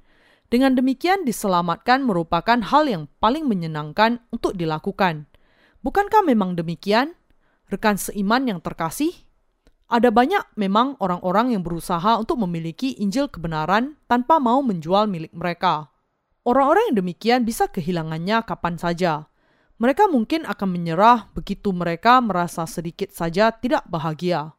[0.50, 5.26] Dengan demikian diselamatkan merupakan hal yang paling menyenangkan untuk dilakukan.
[5.82, 7.18] Bukankah memang demikian?
[7.66, 9.26] Rekan seiman yang terkasih,
[9.86, 15.94] ada banyak memang orang-orang yang berusaha untuk memiliki Injil kebenaran tanpa mau menjual milik mereka.
[16.46, 19.30] Orang-orang yang demikian bisa kehilangannya kapan saja.
[19.76, 24.56] Mereka mungkin akan menyerah begitu mereka merasa sedikit saja tidak bahagia.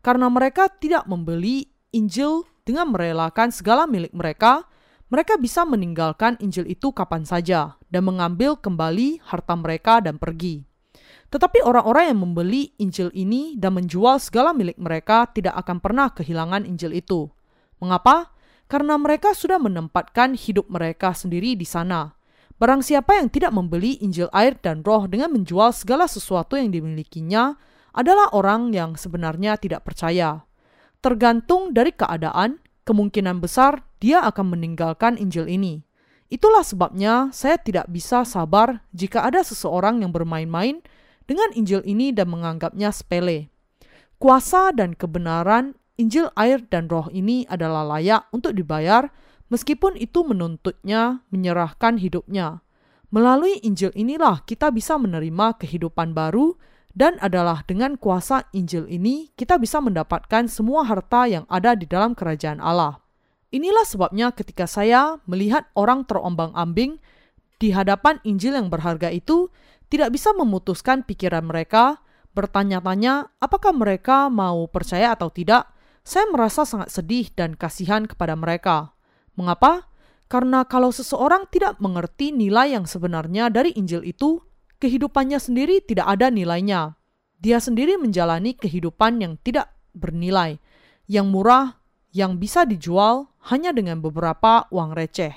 [0.00, 4.64] Karena mereka tidak membeli Injil dengan merelakan segala milik mereka,
[5.12, 10.64] mereka bisa meninggalkan Injil itu kapan saja dan mengambil kembali harta mereka dan pergi.
[11.28, 16.64] Tetapi orang-orang yang membeli Injil ini dan menjual segala milik mereka tidak akan pernah kehilangan
[16.64, 17.28] Injil itu.
[17.84, 18.34] Mengapa?
[18.64, 22.16] karena mereka sudah menempatkan hidup mereka sendiri di sana.
[22.54, 27.58] Barang siapa yang tidak membeli Injil air dan roh dengan menjual segala sesuatu yang dimilikinya
[27.90, 30.46] adalah orang yang sebenarnya tidak percaya.
[31.02, 35.82] Tergantung dari keadaan, kemungkinan besar dia akan meninggalkan Injil ini.
[36.30, 40.80] Itulah sebabnya saya tidak bisa sabar jika ada seseorang yang bermain-main
[41.26, 43.50] dengan Injil ini dan menganggapnya sepele.
[44.18, 49.10] Kuasa dan kebenaran Injil air dan roh ini adalah layak untuk dibayar
[49.54, 52.66] meskipun itu menuntutnya menyerahkan hidupnya.
[53.14, 56.58] Melalui Injil inilah kita bisa menerima kehidupan baru
[56.90, 62.18] dan adalah dengan kuasa Injil ini kita bisa mendapatkan semua harta yang ada di dalam
[62.18, 62.98] kerajaan Allah.
[63.54, 66.98] Inilah sebabnya ketika saya melihat orang terombang-ambing
[67.62, 69.46] di hadapan Injil yang berharga itu,
[69.86, 72.02] tidak bisa memutuskan pikiran mereka,
[72.34, 75.70] bertanya-tanya apakah mereka mau percaya atau tidak,
[76.02, 78.93] saya merasa sangat sedih dan kasihan kepada mereka.
[79.34, 79.86] Mengapa?
[80.26, 84.40] Karena kalau seseorang tidak mengerti nilai yang sebenarnya dari Injil itu,
[84.82, 86.96] kehidupannya sendiri tidak ada nilainya.
[87.38, 90.58] Dia sendiri menjalani kehidupan yang tidak bernilai,
[91.06, 91.76] yang murah,
[92.14, 95.34] yang bisa dijual hanya dengan beberapa uang receh.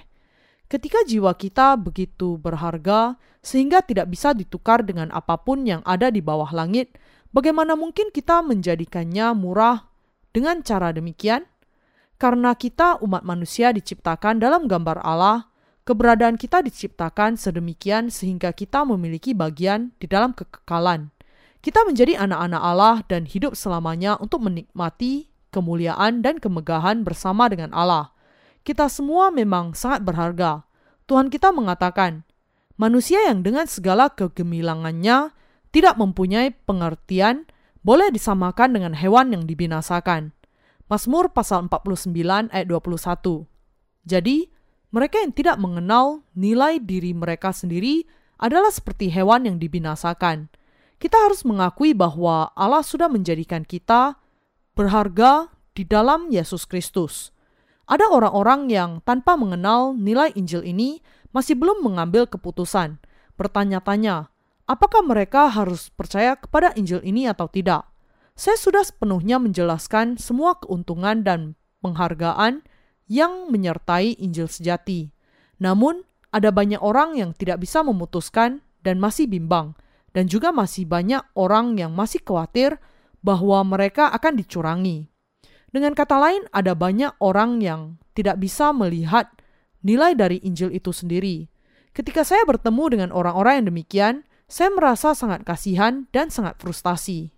[0.67, 6.19] Ketika jiwa kita begitu berharga sehingga tidak bisa ditukar dengan apa pun yang ada di
[6.19, 6.95] bawah langit,
[7.31, 9.87] bagaimana mungkin kita menjadikannya murah
[10.35, 11.47] dengan cara demikian,
[12.17, 15.49] karena kita umat manusia diciptakan dalam gambar Allah,
[15.85, 21.13] keberadaan kita diciptakan sedemikian sehingga kita memiliki bagian di dalam kekekalan.
[21.61, 28.13] Kita menjadi anak-anak Allah dan hidup selamanya untuk menikmati kemuliaan dan kemegahan bersama dengan Allah.
[28.61, 30.67] Kita semua memang sangat berharga.
[31.07, 32.27] Tuhan kita mengatakan,
[32.75, 35.31] manusia yang dengan segala kegemilangannya
[35.71, 37.47] tidak mempunyai pengertian
[37.81, 40.36] boleh disamakan dengan hewan yang dibinasakan.
[40.87, 43.43] Mazmur pasal 49 ayat 21.
[44.07, 44.47] Jadi,
[44.87, 48.07] mereka yang tidak mengenal nilai diri mereka sendiri
[48.39, 50.47] adalah seperti hewan yang dibinasakan.
[50.95, 54.15] Kita harus mengakui bahwa Allah sudah menjadikan kita
[54.79, 57.35] berharga di dalam Yesus Kristus.
[57.83, 61.03] Ada orang-orang yang tanpa mengenal nilai Injil ini
[61.35, 62.99] masih belum mengambil keputusan,
[63.35, 64.31] bertanya-tanya,
[64.67, 67.86] apakah mereka harus percaya kepada Injil ini atau tidak.
[68.37, 72.61] Saya sudah sepenuhnya menjelaskan semua keuntungan dan penghargaan
[73.09, 75.09] yang menyertai Injil sejati.
[75.57, 79.73] Namun, ada banyak orang yang tidak bisa memutuskan dan masih bimbang,
[80.13, 82.77] dan juga masih banyak orang yang masih khawatir
[83.25, 85.09] bahwa mereka akan dicurangi.
[85.73, 89.33] Dengan kata lain, ada banyak orang yang tidak bisa melihat
[89.81, 91.49] nilai dari Injil itu sendiri.
[91.89, 97.36] Ketika saya bertemu dengan orang-orang yang demikian, saya merasa sangat kasihan dan sangat frustasi.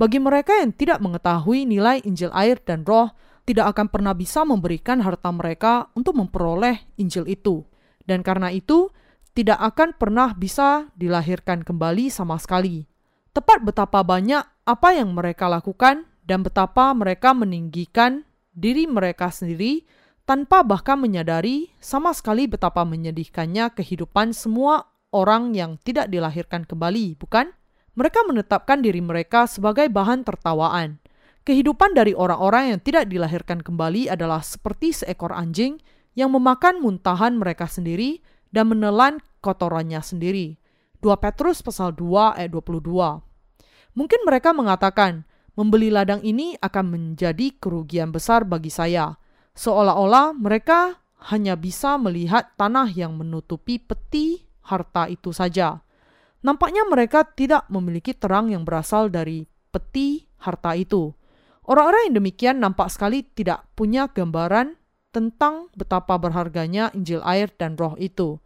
[0.00, 3.12] Bagi mereka yang tidak mengetahui nilai Injil air dan roh,
[3.44, 7.68] tidak akan pernah bisa memberikan harta mereka untuk memperoleh Injil itu.
[8.08, 8.88] Dan karena itu,
[9.36, 12.88] tidak akan pernah bisa dilahirkan kembali sama sekali.
[13.36, 18.24] Tepat betapa banyak apa yang mereka lakukan dan betapa mereka meninggikan
[18.56, 19.84] diri mereka sendiri
[20.24, 27.52] tanpa bahkan menyadari sama sekali betapa menyedihkannya kehidupan semua orang yang tidak dilahirkan kembali, bukan?
[27.98, 31.02] Mereka menetapkan diri mereka sebagai bahan tertawaan.
[31.42, 35.80] Kehidupan dari orang-orang yang tidak dilahirkan kembali adalah seperti seekor anjing
[36.14, 38.22] yang memakan muntahan mereka sendiri
[38.54, 40.60] dan menelan kotorannya sendiri.
[41.00, 42.84] 2 Petrus pasal 2 ayat 22.
[43.96, 45.24] Mungkin mereka mengatakan,
[45.58, 49.16] membeli ladang ini akan menjadi kerugian besar bagi saya.
[49.56, 51.00] Seolah-olah mereka
[51.32, 55.82] hanya bisa melihat tanah yang menutupi peti harta itu saja.
[56.40, 61.12] Nampaknya mereka tidak memiliki terang yang berasal dari peti harta itu.
[61.68, 64.80] Orang-orang yang demikian nampak sekali tidak punya gambaran
[65.12, 68.40] tentang betapa berharganya Injil air dan roh itu.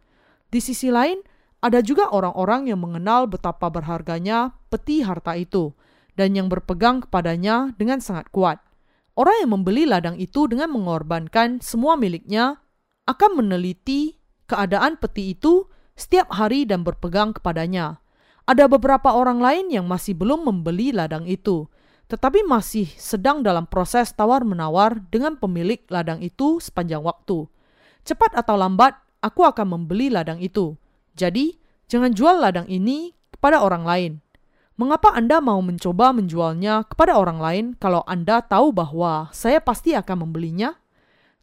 [0.51, 1.23] Di sisi lain,
[1.63, 5.73] ada juga orang-orang yang mengenal betapa berharganya peti harta itu
[6.13, 8.61] dan yang berpegang kepadanya dengan sangat kuat.
[9.15, 12.59] Orang yang membeli ladang itu dengan mengorbankan semua miliknya
[13.07, 18.03] akan meneliti keadaan peti itu setiap hari dan berpegang kepadanya.
[18.45, 21.65] Ada beberapa orang lain yang masih belum membeli ladang itu,
[22.05, 27.49] tetapi masih sedang dalam proses tawar-menawar dengan pemilik ladang itu sepanjang waktu.
[28.05, 28.93] Cepat atau lambat,
[29.25, 30.77] aku akan membeli ladang itu.
[31.17, 31.57] Jadi,
[31.89, 34.13] jangan jual ladang ini kepada orang lain.
[34.75, 40.27] Mengapa Anda mau mencoba menjualnya kepada orang lain kalau Anda tahu bahwa saya pasti akan
[40.29, 40.77] membelinya?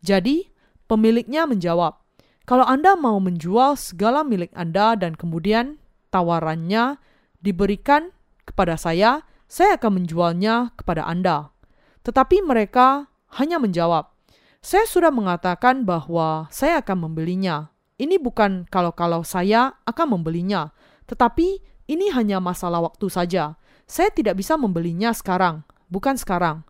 [0.04, 0.52] Jadi,
[0.86, 2.01] pemiliknya menjawab,
[2.52, 5.80] "Kalau Anda mau menjual segala milik Anda dan kemudian
[6.12, 7.00] tawarannya
[7.40, 8.12] diberikan
[8.44, 11.48] kepada saya, saya akan menjualnya kepada Anda."
[12.04, 13.08] Tetapi mereka
[13.40, 14.12] hanya menjawab,
[14.60, 17.72] "Saya sudah mengatakan bahwa saya akan membelinya.
[17.96, 20.76] Ini bukan kalau-kalau saya akan membelinya,
[21.08, 23.56] tetapi ini hanya masalah waktu saja.
[23.88, 26.68] Saya tidak bisa membelinya sekarang, bukan sekarang."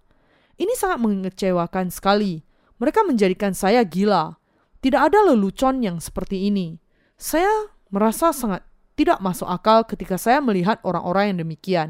[0.62, 2.46] Ini sangat mengecewakan sekali.
[2.78, 4.38] Mereka menjadikan saya gila.
[4.82, 6.74] Tidak ada lelucon yang seperti ini.
[7.14, 8.66] Saya merasa sangat
[8.98, 11.88] tidak masuk akal ketika saya melihat orang-orang yang demikian.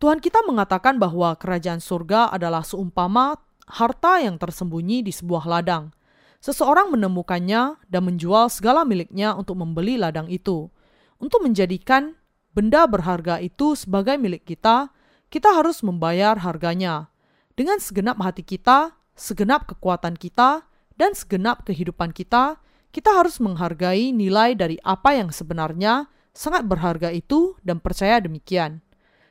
[0.00, 3.36] Tuhan kita mengatakan bahwa kerajaan surga adalah seumpama
[3.68, 5.92] harta yang tersembunyi di sebuah ladang.
[6.40, 10.72] Seseorang menemukannya dan menjual segala miliknya untuk membeli ladang itu.
[11.20, 12.16] Untuk menjadikan
[12.56, 14.88] benda berharga itu sebagai milik kita,
[15.28, 17.12] kita harus membayar harganya.
[17.54, 20.66] Dengan segenap hati kita, segenap kekuatan kita,
[20.96, 22.60] dan segenap kehidupan kita,
[22.92, 28.84] kita harus menghargai nilai dari apa yang sebenarnya sangat berharga itu dan percaya demikian.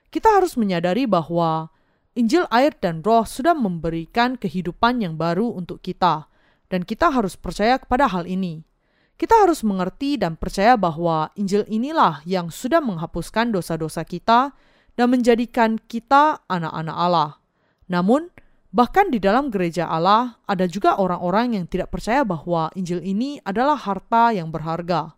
[0.09, 1.71] Kita harus menyadari bahwa
[2.11, 6.27] Injil air dan roh sudah memberikan kehidupan yang baru untuk kita,
[6.67, 8.67] dan kita harus percaya kepada hal ini.
[9.15, 14.51] Kita harus mengerti dan percaya bahwa Injil inilah yang sudah menghapuskan dosa-dosa kita
[14.99, 17.31] dan menjadikan kita anak-anak Allah.
[17.87, 18.33] Namun,
[18.71, 23.75] bahkan di dalam gereja Allah ada juga orang-orang yang tidak percaya bahwa Injil ini adalah
[23.75, 25.15] harta yang berharga.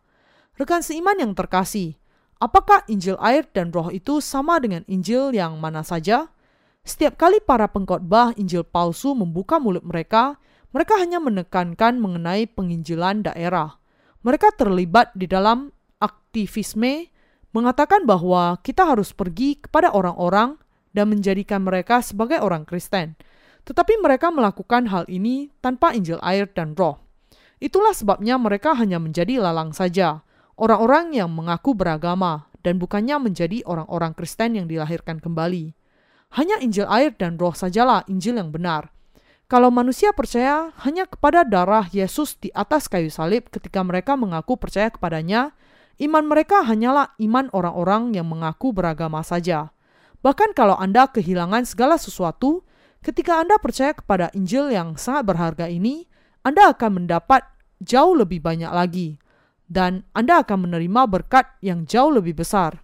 [0.57, 1.97] Rekan seiman yang terkasih,
[2.37, 6.29] apakah Injil air dan roh itu sama dengan Injil yang mana saja?
[6.83, 10.37] Setiap kali para pengkhotbah Injil palsu membuka mulut mereka,
[10.73, 13.77] mereka hanya menekankan mengenai penginjilan daerah.
[14.25, 17.13] Mereka terlibat di dalam aktivisme,
[17.53, 20.57] mengatakan bahwa kita harus pergi kepada orang-orang
[20.91, 23.15] dan menjadikan mereka sebagai orang Kristen.
[23.63, 26.99] Tetapi mereka melakukan hal ini tanpa Injil air dan roh.
[27.63, 30.23] Itulah sebabnya mereka hanya menjadi lalang saja
[30.57, 35.75] orang-orang yang mengaku beragama dan bukannya menjadi orang-orang Kristen yang dilahirkan kembali.
[36.33, 38.89] Hanya Injil air dan roh sajalah Injil yang benar.
[39.51, 44.89] Kalau manusia percaya hanya kepada darah Yesus di atas kayu salib ketika mereka mengaku percaya
[44.89, 45.53] kepadanya,
[46.01, 49.69] iman mereka hanyalah iman orang-orang yang mengaku beragama saja.
[50.25, 52.65] Bahkan kalau Anda kehilangan segala sesuatu,
[53.03, 56.07] ketika Anda percaya kepada Injil yang sangat berharga ini,
[56.41, 57.43] Anda akan mendapat
[57.83, 59.19] jauh lebih banyak lagi
[59.67, 62.79] dan Anda akan menerima berkat yang jauh lebih besar.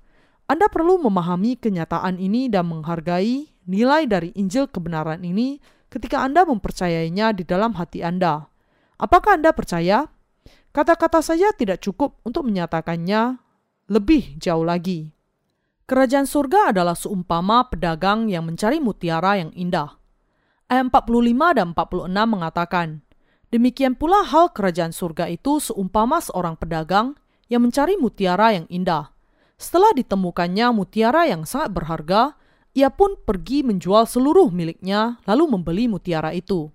[0.49, 5.61] Anda perlu memahami kenyataan ini dan menghargai nilai dari Injil kebenaran ini
[5.93, 8.49] ketika Anda mempercayainya di dalam hati Anda.
[8.97, 10.09] Apakah Anda percaya?
[10.73, 13.37] Kata-kata saja tidak cukup untuk menyatakannya
[13.89, 15.13] lebih jauh lagi.
[15.89, 19.98] Kerajaan surga adalah seumpama pedagang yang mencari mutiara yang indah.
[20.69, 22.87] Ayat 45 dan 46 mengatakan,
[23.49, 27.17] Demikian pula hal kerajaan surga itu seumpama seorang pedagang
[27.49, 29.09] yang mencari mutiara yang indah.
[29.57, 32.37] Setelah ditemukannya mutiara yang sangat berharga,
[32.77, 36.69] ia pun pergi menjual seluruh miliknya lalu membeli mutiara itu.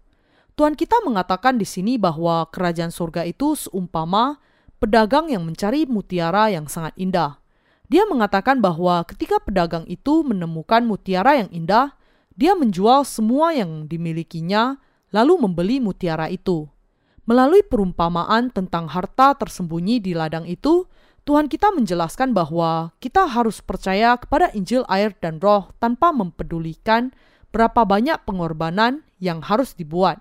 [0.58, 4.42] Tuhan kita mengatakan di sini bahwa kerajaan surga itu seumpama
[4.82, 7.38] pedagang yang mencari mutiara yang sangat indah.
[7.86, 11.94] Dia mengatakan bahwa ketika pedagang itu menemukan mutiara yang indah,
[12.34, 14.78] dia menjual semua yang dimilikinya
[15.14, 16.66] lalu membeli mutiara itu.
[17.24, 20.84] Melalui perumpamaan tentang harta tersembunyi di ladang itu,
[21.24, 27.16] Tuhan kita menjelaskan bahwa kita harus percaya kepada Injil air dan roh tanpa mempedulikan
[27.48, 30.20] berapa banyak pengorbanan yang harus dibuat.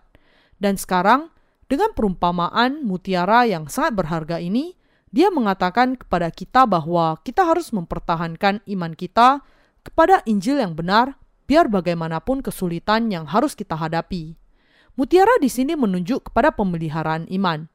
[0.64, 1.28] Dan sekarang,
[1.68, 4.80] dengan perumpamaan mutiara yang sangat berharga ini,
[5.11, 9.43] dia mengatakan kepada kita bahwa kita harus mempertahankan iman kita
[9.84, 14.35] kepada Injil yang benar, biar bagaimanapun kesulitan yang harus kita hadapi.
[14.93, 17.65] Mutiara di sini menunjuk kepada pemeliharaan iman.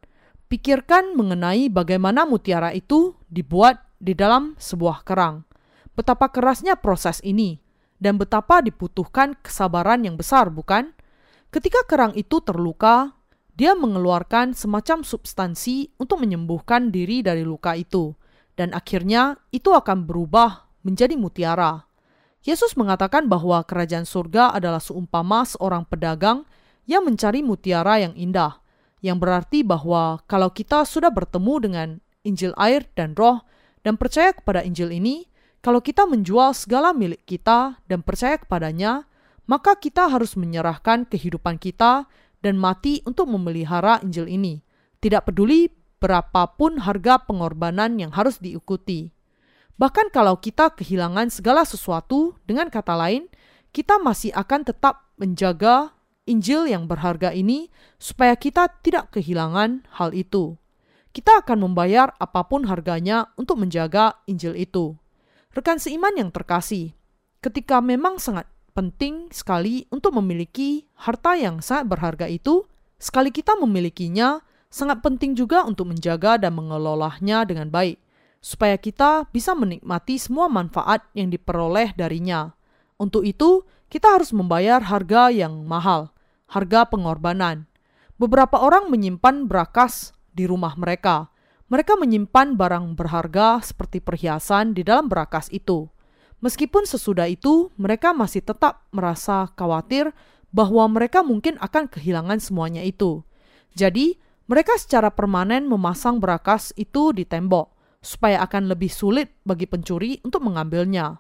[0.49, 5.45] Pikirkan mengenai bagaimana mutiara itu dibuat di dalam sebuah kerang.
[5.93, 7.59] Betapa kerasnya proses ini
[7.99, 10.95] dan betapa dibutuhkan kesabaran yang besar, bukan?
[11.51, 13.19] Ketika kerang itu terluka,
[13.59, 18.15] dia mengeluarkan semacam substansi untuk menyembuhkan diri dari luka itu.
[18.59, 21.88] dan akhirnya itu akan berubah menjadi mutiara.
[22.47, 26.47] Yesus mengatakan bahwa kerajaan surga adalah seumpama seorang pedagang
[26.87, 28.63] yang mencari mutiara yang indah,
[29.03, 31.89] yang berarti bahwa kalau kita sudah bertemu dengan
[32.23, 33.43] Injil air dan roh
[33.83, 35.27] dan percaya kepada Injil ini,
[35.59, 39.11] kalau kita menjual segala milik kita dan percaya kepadanya,
[39.51, 42.07] maka kita harus menyerahkan kehidupan kita
[42.45, 44.63] dan mati untuk memelihara Injil ini.
[45.03, 45.67] Tidak peduli
[45.99, 49.11] berapapun harga pengorbanan yang harus diikuti.
[49.79, 53.31] Bahkan kalau kita kehilangan segala sesuatu, dengan kata lain,
[53.71, 55.95] kita masih akan tetap menjaga
[56.27, 60.59] Injil yang berharga ini supaya kita tidak kehilangan hal itu.
[61.15, 64.99] Kita akan membayar apa pun harganya untuk menjaga Injil itu.
[65.55, 66.93] Rekan seiman yang terkasih,
[67.41, 68.45] ketika memang sangat
[68.77, 72.67] penting sekali untuk memiliki harta yang sangat berharga itu,
[73.01, 77.99] sekali kita memilikinya, sangat penting juga untuk menjaga dan mengelolanya dengan baik,
[78.39, 82.55] supaya kita bisa menikmati semua manfaat yang diperoleh darinya.
[82.99, 86.11] Untuk itu, kita harus membayar harga yang mahal,
[86.51, 87.67] harga pengorbanan.
[88.19, 91.31] Beberapa orang menyimpan berakas di rumah mereka.
[91.69, 95.87] Mereka menyimpan barang berharga seperti perhiasan di dalam berakas itu.
[96.41, 100.15] Meskipun sesudah itu mereka masih tetap merasa khawatir
[100.49, 103.21] bahwa mereka mungkin akan kehilangan semuanya itu.
[103.77, 104.17] Jadi,
[104.49, 110.47] mereka secara permanen memasang berakas itu di tembok supaya akan lebih sulit bagi pencuri untuk
[110.47, 111.19] mengambilnya.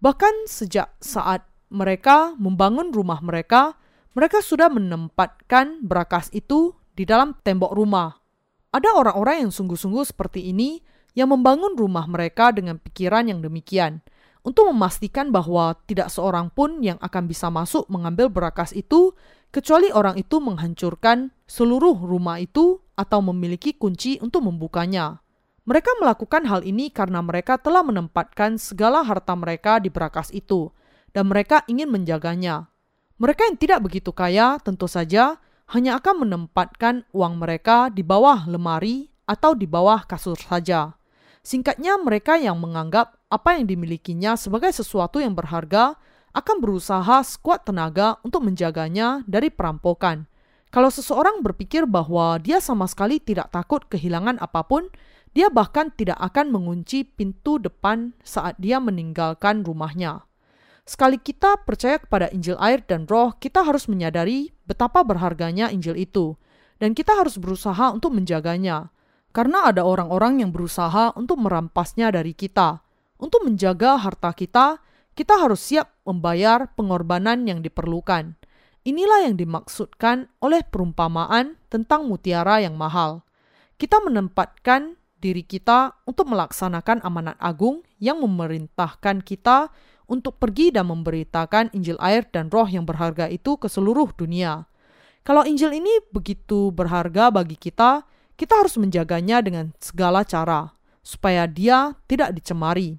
[0.00, 3.76] Bahkan sejak saat mereka membangun rumah mereka,
[4.16, 8.18] mereka sudah menempatkan berakas itu di dalam tembok rumah.
[8.70, 10.82] Ada orang-orang yang sungguh-sungguh seperti ini
[11.14, 14.02] yang membangun rumah mereka dengan pikiran yang demikian
[14.40, 19.12] untuk memastikan bahwa tidak seorang pun yang akan bisa masuk mengambil berakas itu,
[19.52, 25.20] kecuali orang itu menghancurkan seluruh rumah itu atau memiliki kunci untuk membukanya.
[25.68, 30.72] Mereka melakukan hal ini karena mereka telah menempatkan segala harta mereka di berakas itu,
[31.12, 32.72] dan mereka ingin menjaganya.
[33.20, 35.36] Mereka yang tidak begitu kaya tentu saja
[35.70, 40.96] hanya akan menempatkan uang mereka di bawah lemari atau di bawah kasur saja.
[41.44, 45.96] Singkatnya, mereka yang menganggap apa yang dimilikinya sebagai sesuatu yang berharga
[46.32, 50.24] akan berusaha sekuat tenaga untuk menjaganya dari perampokan.
[50.70, 54.86] Kalau seseorang berpikir bahwa dia sama sekali tidak takut kehilangan apa pun,
[55.30, 60.26] dia bahkan tidak akan mengunci pintu depan saat dia meninggalkan rumahnya.
[60.82, 66.34] Sekali kita percaya kepada Injil air dan roh, kita harus menyadari betapa berharganya Injil itu,
[66.82, 68.90] dan kita harus berusaha untuk menjaganya.
[69.30, 72.82] Karena ada orang-orang yang berusaha untuk merampasnya dari kita.
[73.22, 74.82] Untuk menjaga harta kita,
[75.14, 78.34] kita harus siap membayar pengorbanan yang diperlukan.
[78.82, 83.22] Inilah yang dimaksudkan oleh perumpamaan tentang mutiara yang mahal.
[83.78, 89.68] Kita menempatkan diri kita untuk melaksanakan amanat agung yang memerintahkan kita
[90.10, 94.66] untuk pergi dan memberitakan Injil air dan roh yang berharga itu ke seluruh dunia.
[95.22, 100.72] Kalau Injil ini begitu berharga bagi kita, kita harus menjaganya dengan segala cara,
[101.04, 102.96] supaya dia tidak dicemari.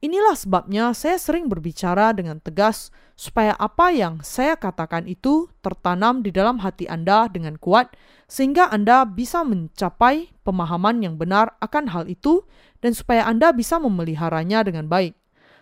[0.00, 2.88] Inilah sebabnya saya sering berbicara dengan tegas,
[3.20, 7.92] supaya apa yang saya katakan itu tertanam di dalam hati Anda dengan kuat,
[8.24, 12.48] sehingga Anda bisa mencapai pemahaman yang benar akan hal itu,
[12.80, 15.12] dan supaya Anda bisa memeliharanya dengan baik.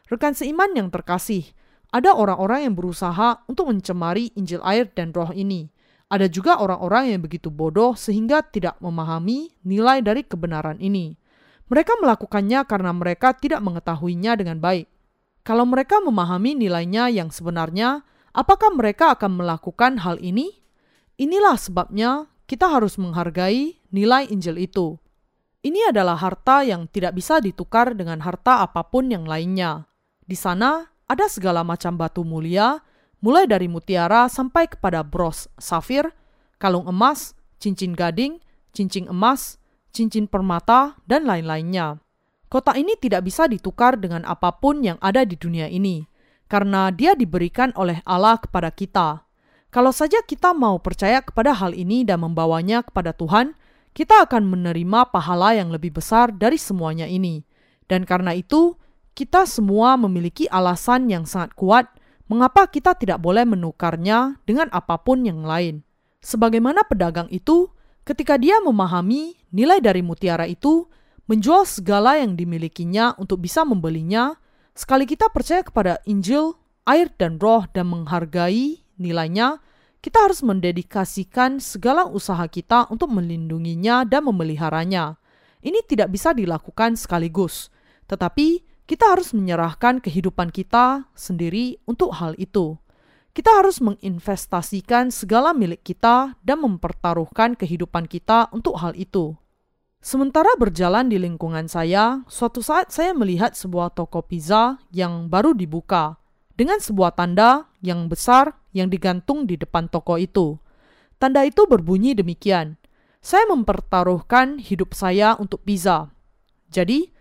[0.06, 1.50] Rekan seiman yang terkasih,
[1.90, 5.66] ada orang-orang yang berusaha untuk mencemari Injil air dan roh ini.
[6.14, 11.18] Ada juga orang-orang yang begitu bodoh sehingga tidak memahami nilai dari kebenaran ini.
[11.68, 14.88] Mereka melakukannya karena mereka tidak mengetahuinya dengan baik.
[15.44, 20.52] Kalau mereka memahami nilainya yang sebenarnya, apakah mereka akan melakukan hal ini?
[21.20, 24.96] Inilah sebabnya kita harus menghargai nilai Injil itu.
[25.60, 29.84] Ini adalah harta yang tidak bisa ditukar dengan harta apa pun yang lainnya.
[30.24, 32.80] Di sana ada segala macam batu mulia
[33.18, 36.08] mulai dari mutiara sampai kepada bros safir,
[36.62, 38.38] kalung emas, cincin gading,
[38.70, 39.58] cincin emas,
[39.92, 42.00] cincin permata, dan lain-lainnya.
[42.48, 46.08] Kota ini tidak bisa ditukar dengan apa pun yang ada di dunia ini,
[46.48, 49.28] karena dia diberikan oleh Allah kepada kita.
[49.68, 53.52] Kalau saja kita mau percaya kepada hal ini dan membawanya kepada Tuhan,
[53.92, 57.44] kita akan menerima pahala yang lebih besar dari semuanya ini.
[57.84, 58.80] Dan karena itu,
[59.12, 61.84] kita semua memiliki alasan yang sangat kuat
[62.32, 65.84] mengapa kita tidak boleh menukarnya dengan apa pun yang lain.
[66.24, 67.72] Sebagaimana pedagang itu,
[68.08, 70.88] ketika dia memahami nilai dari mutiara itu,
[71.28, 74.32] menjual segala yang dimilikinya untuk bisa membelinya,
[74.72, 76.56] sekali kita percaya kepada Injil,
[76.88, 79.60] air dan roh dan menghargai nilainya,
[80.00, 85.20] kita harus mendedikasikan segala usaha kita untuk melindunginya dan memeliharanya.
[85.60, 87.68] Ini tidak bisa dilakukan sekaligus,
[88.08, 92.80] tetapi kita harus menyerahkan kehidupan kita sendiri untuk hal itu.
[93.38, 99.38] Kita harus menginvestasikan segala milik kita dan mempertaruhkan kehidupan kita untuk hal itu.
[100.02, 106.18] Sementara berjalan di lingkungan saya, suatu saat saya melihat sebuah toko pizza yang baru dibuka
[106.58, 110.58] dengan sebuah tanda yang besar yang digantung di depan toko itu.
[111.22, 112.74] Tanda itu berbunyi demikian:
[113.22, 116.10] "Saya mempertaruhkan hidup saya untuk pizza."
[116.74, 117.14] Jadi,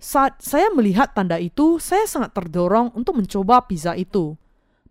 [0.00, 4.40] saat saya melihat tanda itu, saya sangat terdorong untuk mencoba pizza itu.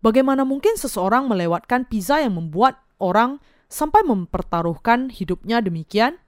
[0.02, 6.22] Bagaimana mungkin seseorang melewatkan pizza yang membuat orang sampai mempertaruhkan hidupnya demikian?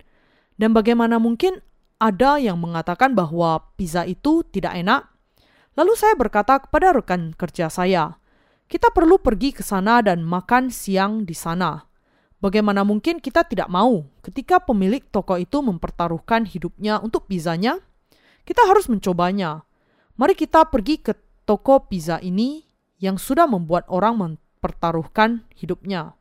[0.59, 1.61] Dan bagaimana mungkin
[2.01, 5.07] ada yang mengatakan bahwa pizza itu tidak enak?
[5.78, 8.20] Lalu saya berkata kepada rekan kerja saya,
[8.70, 11.89] kita perlu pergi ke sana dan makan siang di sana.
[12.39, 17.82] Bagaimana mungkin kita tidak mau ketika pemilik toko itu mempertaruhkan hidupnya untuk pizzanya?
[18.47, 19.67] Kita harus mencobanya.
[20.15, 22.68] Mari kita pergi ke toko pizza ini
[23.00, 26.14] yang sudah membuat orang mempertaruhkan hidupnya.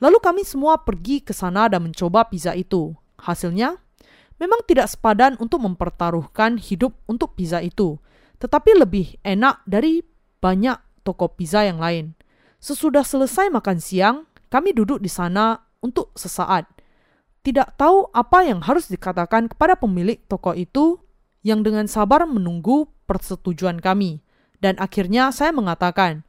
[0.00, 2.92] Lalu kami semua pergi ke sana dan mencoba pizza itu.
[3.16, 3.80] Hasilnya,
[4.36, 7.96] memang tidak sepadan untuk mempertaruhkan hidup untuk pizza itu,
[8.40, 10.04] tetapi lebih enak dari
[10.40, 12.12] banyak toko pizza yang lain.
[12.60, 14.16] Sesudah selesai makan siang,
[14.52, 16.68] kami duduk di sana untuk sesaat.
[17.40, 20.98] Tidak tahu apa yang harus dikatakan kepada pemilik toko itu
[21.46, 24.25] yang dengan sabar menunggu persetujuan kami.
[24.60, 26.24] Dan akhirnya saya mengatakan,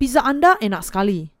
[0.00, 1.32] pizza Anda enak sekali.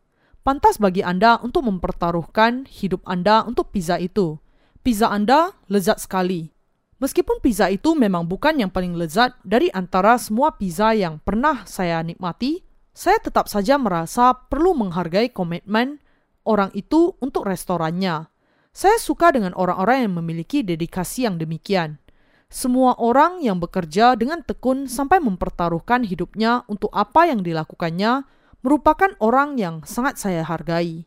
[0.46, 4.38] Pantas bagi Anda untuk mempertaruhkan hidup Anda untuk pizza itu
[4.86, 6.54] pizza Anda lezat sekali.
[7.02, 12.06] Meskipun pizza itu memang bukan yang paling lezat dari antara semua pizza yang pernah saya
[12.06, 12.62] nikmati,
[12.94, 15.98] saya tetap saja merasa perlu menghargai komitmen
[16.46, 18.30] orang itu untuk restorannya.
[18.70, 21.98] Saya suka dengan orang-orang yang memiliki dedikasi yang demikian.
[22.46, 28.22] Semua orang yang bekerja dengan tekun sampai mempertaruhkan hidupnya untuk apa yang dilakukannya
[28.62, 31.06] merupakan orang yang sangat saya hargai.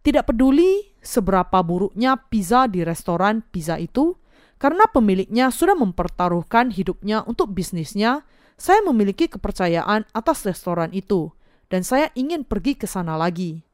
[0.00, 4.16] Tidak peduli seberapa buruknya pizza di restoran pizza itu,
[4.56, 8.24] karena pemiliknya sudah mempertaruhkan hidupnya untuk bisnisnya,
[8.56, 11.32] saya memiliki kepercayaan atas restoran itu,
[11.68, 13.64] dan saya ingin pergi ke sana lagi.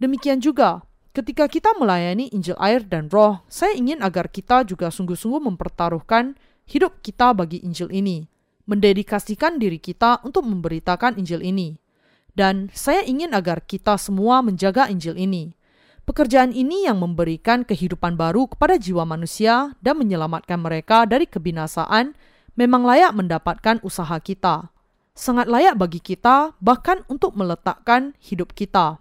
[0.00, 5.40] Demikian juga, ketika kita melayani Injil air dan roh, saya ingin agar kita juga sungguh-sungguh
[5.52, 6.36] mempertaruhkan
[6.68, 8.28] hidup kita bagi Injil ini,
[8.68, 11.76] mendedikasikan diri kita untuk memberitakan Injil ini.
[12.32, 15.52] Dan saya ingin agar kita semua menjaga Injil ini
[16.02, 22.18] Pekerjaan ini yang memberikan kehidupan baru kepada jiwa manusia dan menyelamatkan mereka dari kebinasaan
[22.58, 24.74] memang layak mendapatkan usaha kita.
[25.14, 28.98] Sangat layak bagi kita bahkan untuk meletakkan hidup kita.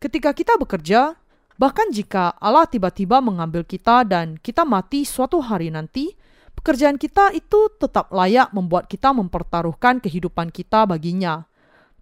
[0.00, 1.20] Ketika kita bekerja,
[1.58, 6.14] bahkan jika Allah tiba-tiba mengambil kita dan kita mati suatu hari nanti,
[6.54, 11.50] pekerjaan kita itu tetap layak membuat kita mempertaruhkan kehidupan kita baginya.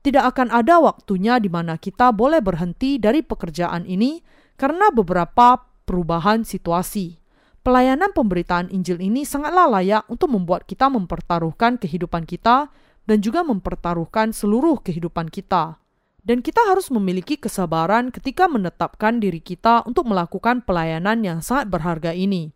[0.05, 4.23] Tidak akan ada waktunya di mana kita boleh berhenti dari pekerjaan ini
[4.55, 7.19] karena beberapa perubahan situasi.
[7.67, 12.71] Pelayanan pemberitaan Injil ini sangatlah layak untuk membuat kita mempertaruhkan kehidupan kita
[13.07, 15.83] dan juga mempertaruhkan seluruh kehidupan kita.
[16.27, 22.11] Dan kita harus memiliki kesabaran ketika menetapkan diri kita untuk melakukan pelayanan yang sangat berharga
[22.11, 22.51] ini.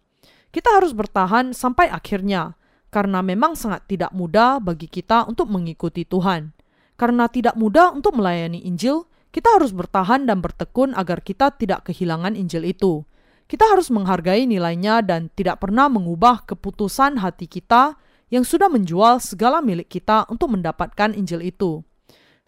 [0.50, 2.58] Kita harus bertahan sampai akhirnya,
[2.90, 6.50] karena memang sangat tidak mudah bagi kita untuk mengikuti Tuhan.
[6.98, 12.34] Karena tidak mudah untuk melayani Injil, kita harus bertahan dan bertekun agar kita tidak kehilangan
[12.34, 13.06] Injil itu.
[13.46, 17.94] Kita harus menghargai nilainya dan tidak pernah mengubah keputusan hati kita
[18.34, 21.86] yang sudah menjual segala milik kita untuk mendapatkan Injil itu.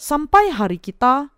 [0.03, 1.31] Sampai hari kita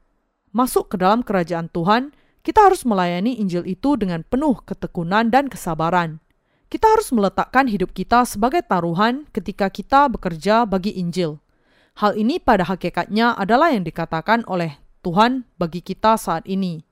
[0.57, 6.25] masuk ke dalam kerajaan Tuhan, kita harus melayani Injil itu dengan penuh ketekunan dan kesabaran.
[6.73, 11.45] Kita harus meletakkan hidup kita sebagai taruhan ketika kita bekerja bagi Injil.
[12.01, 16.89] Hal ini pada hakikatnya adalah yang dikatakan oleh Tuhan bagi kita saat ini.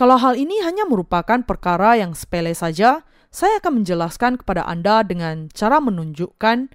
[0.00, 5.52] Kalau hal ini hanya merupakan perkara yang sepele saja, saya akan menjelaskan kepada Anda dengan
[5.52, 6.72] cara menunjukkan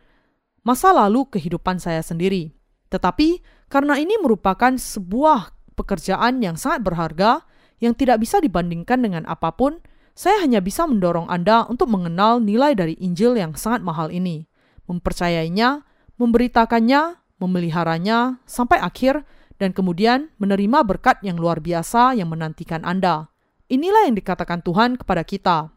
[0.61, 2.53] masa lalu kehidupan saya sendiri.
[2.93, 7.43] Tetapi karena ini merupakan sebuah pekerjaan yang sangat berharga
[7.83, 9.83] yang tidak bisa dibandingkan dengan apa pun,
[10.15, 14.47] saya hanya bisa mendorong Anda untuk mengenal nilai dari Injil yang sangat mahal ini,
[14.87, 15.83] mempercayainya,
[16.15, 19.27] memberitakannya, memeliharanya sampai akhir
[19.59, 23.27] dan kemudian menerima berkat yang luar biasa yang menantikan Anda.
[23.67, 25.73] Inilah yang dikatakan Tuhan kepada kita.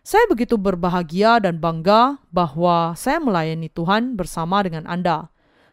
[0.00, 5.28] Saya begitu berbahagia dan bangga bahwa saya melayani Tuhan bersama dengan Anda.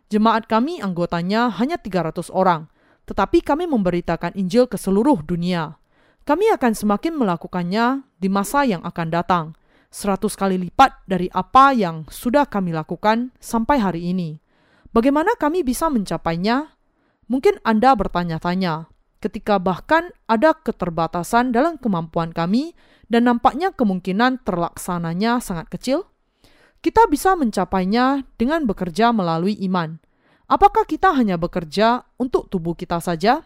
[0.08, 2.72] Jemaat kami anggotanya hanya 300 orang,
[3.04, 5.76] tetapi kami memberitakan Injil ke seluruh dunia.
[6.24, 9.46] Kami akan semakin melakukannya di masa yang akan datang.
[9.88, 14.36] seratus kali lipat dari apa yang sudah kami lakukan sampai hari ini.
[14.92, 16.76] Bagaimana kami bisa mencapainya?
[17.32, 18.92] Mungkin Anda bertanya-tanya,
[19.24, 22.76] ketika bahkan ada keterbatasan dalam kemampuan kami
[23.08, 26.12] dan nampaknya kemungkinan terlaksananya sangat kecil?
[26.82, 29.98] Kita bisa mencapainya dengan bekerja melalui iman.
[30.48, 33.44] Apakah kita hanya bekerja untuk tubuh kita saja?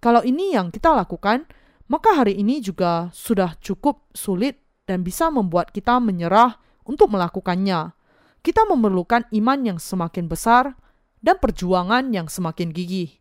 [0.00, 1.46] Kalau ini yang kita lakukan,
[1.86, 4.58] maka hari ini juga sudah cukup sulit
[4.88, 6.58] dan bisa membuat kita menyerah
[6.88, 7.94] untuk melakukannya.
[8.40, 10.74] Kita memerlukan iman yang semakin besar
[11.20, 13.20] dan perjuangan yang semakin gigih.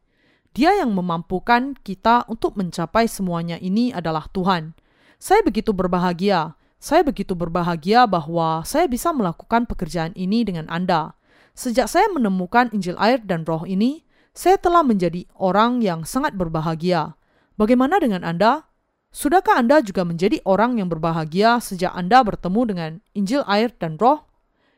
[0.56, 4.74] Dia yang memampukan kita untuk mencapai semuanya ini adalah Tuhan.
[5.20, 6.56] Saya begitu berbahagia.
[6.80, 11.12] Saya begitu berbahagia bahwa saya bisa melakukan pekerjaan ini dengan Anda.
[11.52, 17.20] Sejak saya menemukan Injil air dan roh ini, saya telah menjadi orang yang sangat berbahagia.
[17.60, 18.64] Bagaimana dengan Anda?
[19.12, 24.24] Sudahkah Anda juga menjadi orang yang berbahagia sejak Anda bertemu dengan Injil air dan roh?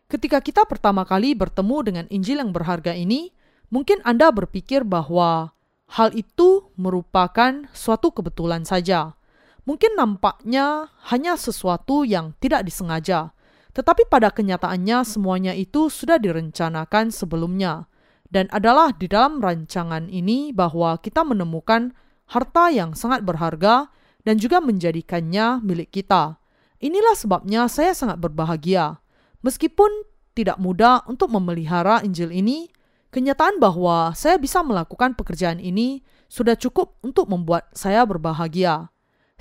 [0.10, 3.30] Ketika kita pertama kali bertemu dengan Injil yang berharga ini,
[3.70, 5.54] mungkin Anda berpikir bahwa
[5.94, 9.14] hal itu merupakan suatu kebetulan saja.
[9.62, 13.30] Mungkin nampaknya hanya sesuatu yang tidak disengaja,
[13.72, 17.86] tetapi pada kenyataannya semuanya itu sudah direncanakan sebelumnya.
[18.32, 21.92] Dan adalah di dalam rancangan ini bahwa kita menemukan
[22.32, 23.92] harta yang sangat berharga
[24.24, 26.40] dan juga menjadikannya milik kita.
[26.80, 29.04] Inilah sebabnya saya sangat berbahagia.
[29.44, 29.92] Meskipun
[30.32, 32.72] tidak mudah untuk memelihara Injil ini,
[33.12, 36.02] kenyataan bahwa saya bisa melakukan pekerjaan ini
[36.32, 38.88] sudah cukup untuk membuat saya berbahagia.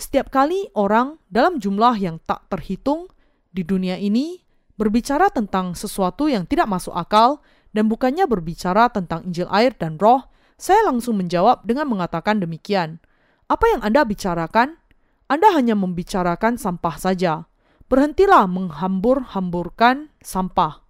[0.00, 3.12] Setiap kali orang dalam jumlah yang tak terhitung
[3.52, 4.40] di dunia ini
[4.80, 7.44] berbicara tentang sesuatu yang tidak masuk akal
[7.76, 10.24] dan bukannya berbicara tentang Injil air dan roh,
[10.56, 12.96] saya langsung menjawab dengan mengatakan demikian.
[13.44, 14.80] Apa yang Anda bicarakan?
[15.28, 17.44] Anda hanya membicarakan sampah saja.
[17.92, 20.80] Berhentilah menghambur-hamburkan sampah.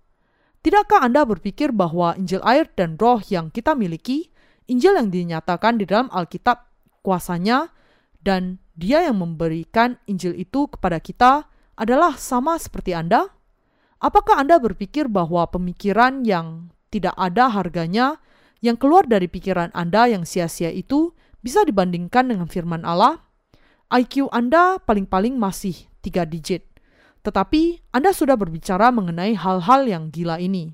[0.62, 4.30] Tidakkah Anda berpikir bahwa Injil air dan roh yang kita miliki,
[4.70, 6.62] Injil yang dinyatakan di dalam Alkitab,
[7.02, 7.74] kuasanya,
[8.22, 13.28] dan dia yang memberikan Injil itu kepada kita adalah sama seperti Anda?
[14.00, 18.16] Apakah Anda berpikir bahwa pemikiran yang tidak ada harganya,
[18.60, 23.24] yang keluar dari pikiran Anda yang sia-sia itu bisa dibandingkan dengan firman Allah,
[23.90, 26.64] IQ Anda paling-paling masih tiga digit.
[27.20, 30.72] Tetapi Anda sudah berbicara mengenai hal-hal yang gila ini.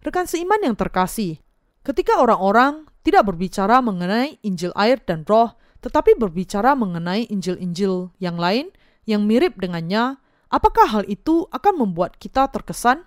[0.00, 1.40] Rekan seiman yang terkasih,
[1.84, 5.52] ketika orang-orang tidak berbicara mengenai Injil air dan roh,
[5.82, 8.70] tetapi berbicara mengenai Injil-Injil yang lain
[9.02, 13.02] yang mirip dengannya, apakah hal itu akan membuat kita terkesan?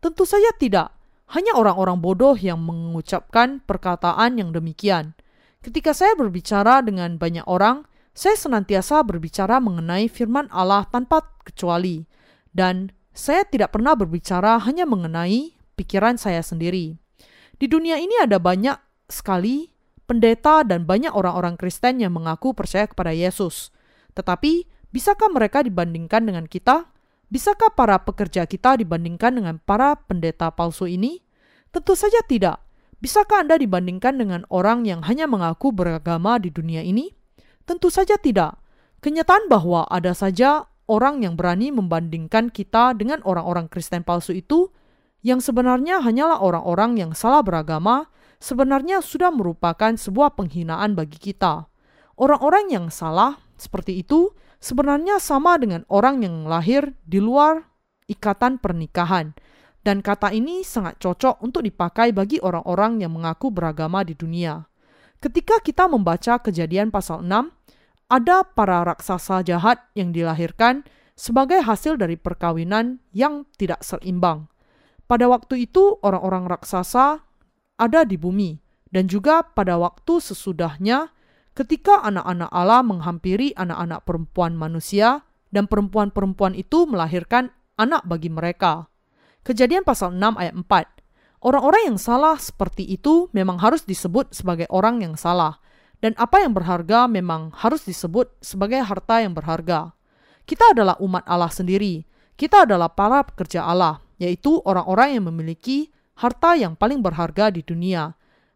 [0.00, 0.88] Tentu saja tidak.
[1.28, 5.12] Hanya orang-orang bodoh yang mengucapkan perkataan yang demikian.
[5.60, 7.84] Ketika saya berbicara dengan banyak orang,
[8.16, 12.04] saya senantiasa berbicara mengenai firman Allah tanpa kecuali,
[12.54, 16.94] dan saya tidak pernah berbicara hanya mengenai pikiran saya sendiri.
[17.58, 18.78] Di dunia ini ada banyak
[19.10, 19.73] sekali
[20.04, 23.72] pendeta dan banyak orang-orang Kristen yang mengaku percaya kepada Yesus.
[24.12, 26.88] Tetapi, bisakah mereka dibandingkan dengan kita?
[27.32, 31.24] Bisakah para pekerja kita dibandingkan dengan para pendeta palsu ini?
[31.74, 32.62] Tentu saja tidak.
[33.02, 37.10] Bisakah Anda dibandingkan dengan orang yang hanya mengaku beragama di dunia ini?
[37.66, 38.60] Tentu saja tidak.
[39.02, 44.72] Kenyataan bahwa ada saja orang yang berani membandingkan kita dengan orang-orang Kristen palsu itu,
[45.24, 48.08] yang sebenarnya hanyalah orang-orang yang salah beragama,
[48.44, 51.64] sebenarnya sudah merupakan sebuah penghinaan bagi kita.
[52.20, 57.64] Orang-orang yang salah seperti itu sebenarnya sama dengan orang yang lahir di luar
[58.04, 59.32] ikatan pernikahan
[59.80, 64.68] dan kata ini sangat cocok untuk dipakai bagi orang-orang yang mengaku beragama di dunia.
[65.24, 67.48] Ketika kita membaca kejadian pasal 6,
[68.12, 70.84] ada para raksasa jahat yang dilahirkan
[71.16, 74.52] sebagai hasil dari perkawinan yang tidak seimbang.
[75.08, 77.24] Pada waktu itu orang-orang raksasa
[77.78, 78.58] ada di bumi
[78.94, 81.10] dan juga pada waktu sesudahnya
[81.54, 88.90] ketika anak-anak Allah menghampiri anak-anak perempuan manusia dan perempuan-perempuan itu melahirkan anak bagi mereka.
[89.46, 91.44] Kejadian pasal 6 ayat 4.
[91.44, 95.60] Orang-orang yang salah seperti itu memang harus disebut sebagai orang yang salah.
[96.02, 99.94] Dan apa yang berharga memang harus disebut sebagai harta yang berharga.
[100.44, 102.04] Kita adalah umat Allah sendiri.
[102.34, 108.14] Kita adalah para pekerja Allah, yaitu orang-orang yang memiliki harta yang paling berharga di dunia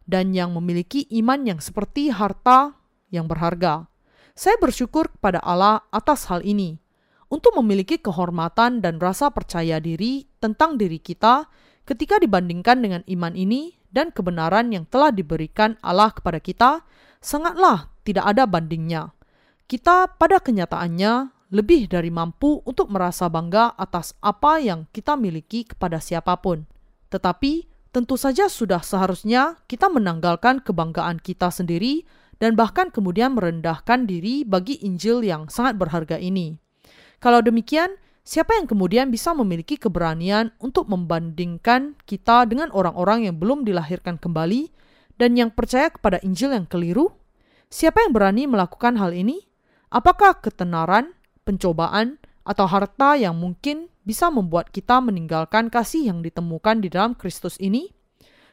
[0.09, 2.78] dan yang memiliki iman yang seperti harta
[3.12, 3.90] yang berharga.
[4.38, 6.78] Saya bersyukur kepada Allah atas hal ini
[7.28, 11.50] untuk memiliki kehormatan dan rasa percaya diri tentang diri kita
[11.84, 16.84] ketika dibandingkan dengan iman ini dan kebenaran yang telah diberikan Allah kepada kita,
[17.20, 19.12] sangatlah tidak ada bandingnya.
[19.68, 26.00] Kita pada kenyataannya lebih dari mampu untuk merasa bangga atas apa yang kita miliki kepada
[26.00, 26.68] siapa pun.
[27.09, 32.04] Tetapi tentu saja sudah seharusnya kita menanggalkan kebanggaan kita sendiri
[32.38, 36.54] dan bahkan kemudian merendahkan diri bagi Injil yang sangat berharga ini.
[37.18, 43.66] Kalau demikian, siapa yang kemudian bisa memiliki keberanian untuk membandingkan kita dengan orang-orang yang belum
[43.66, 44.70] dilahirkan kembali
[45.18, 47.11] dan yang percaya kepada Injil yang keliru?
[47.68, 49.44] Siapa yang berani melakukan hal ini?
[49.90, 56.88] Apakah ketenaran, pencobaan, atau harta yang mungkin bisa membuat kita meninggalkan kasih yang ditemukan di
[56.88, 57.92] dalam Kristus ini?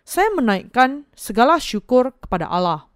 [0.03, 2.91] Saya menaikkan segala syukur kepada Allah.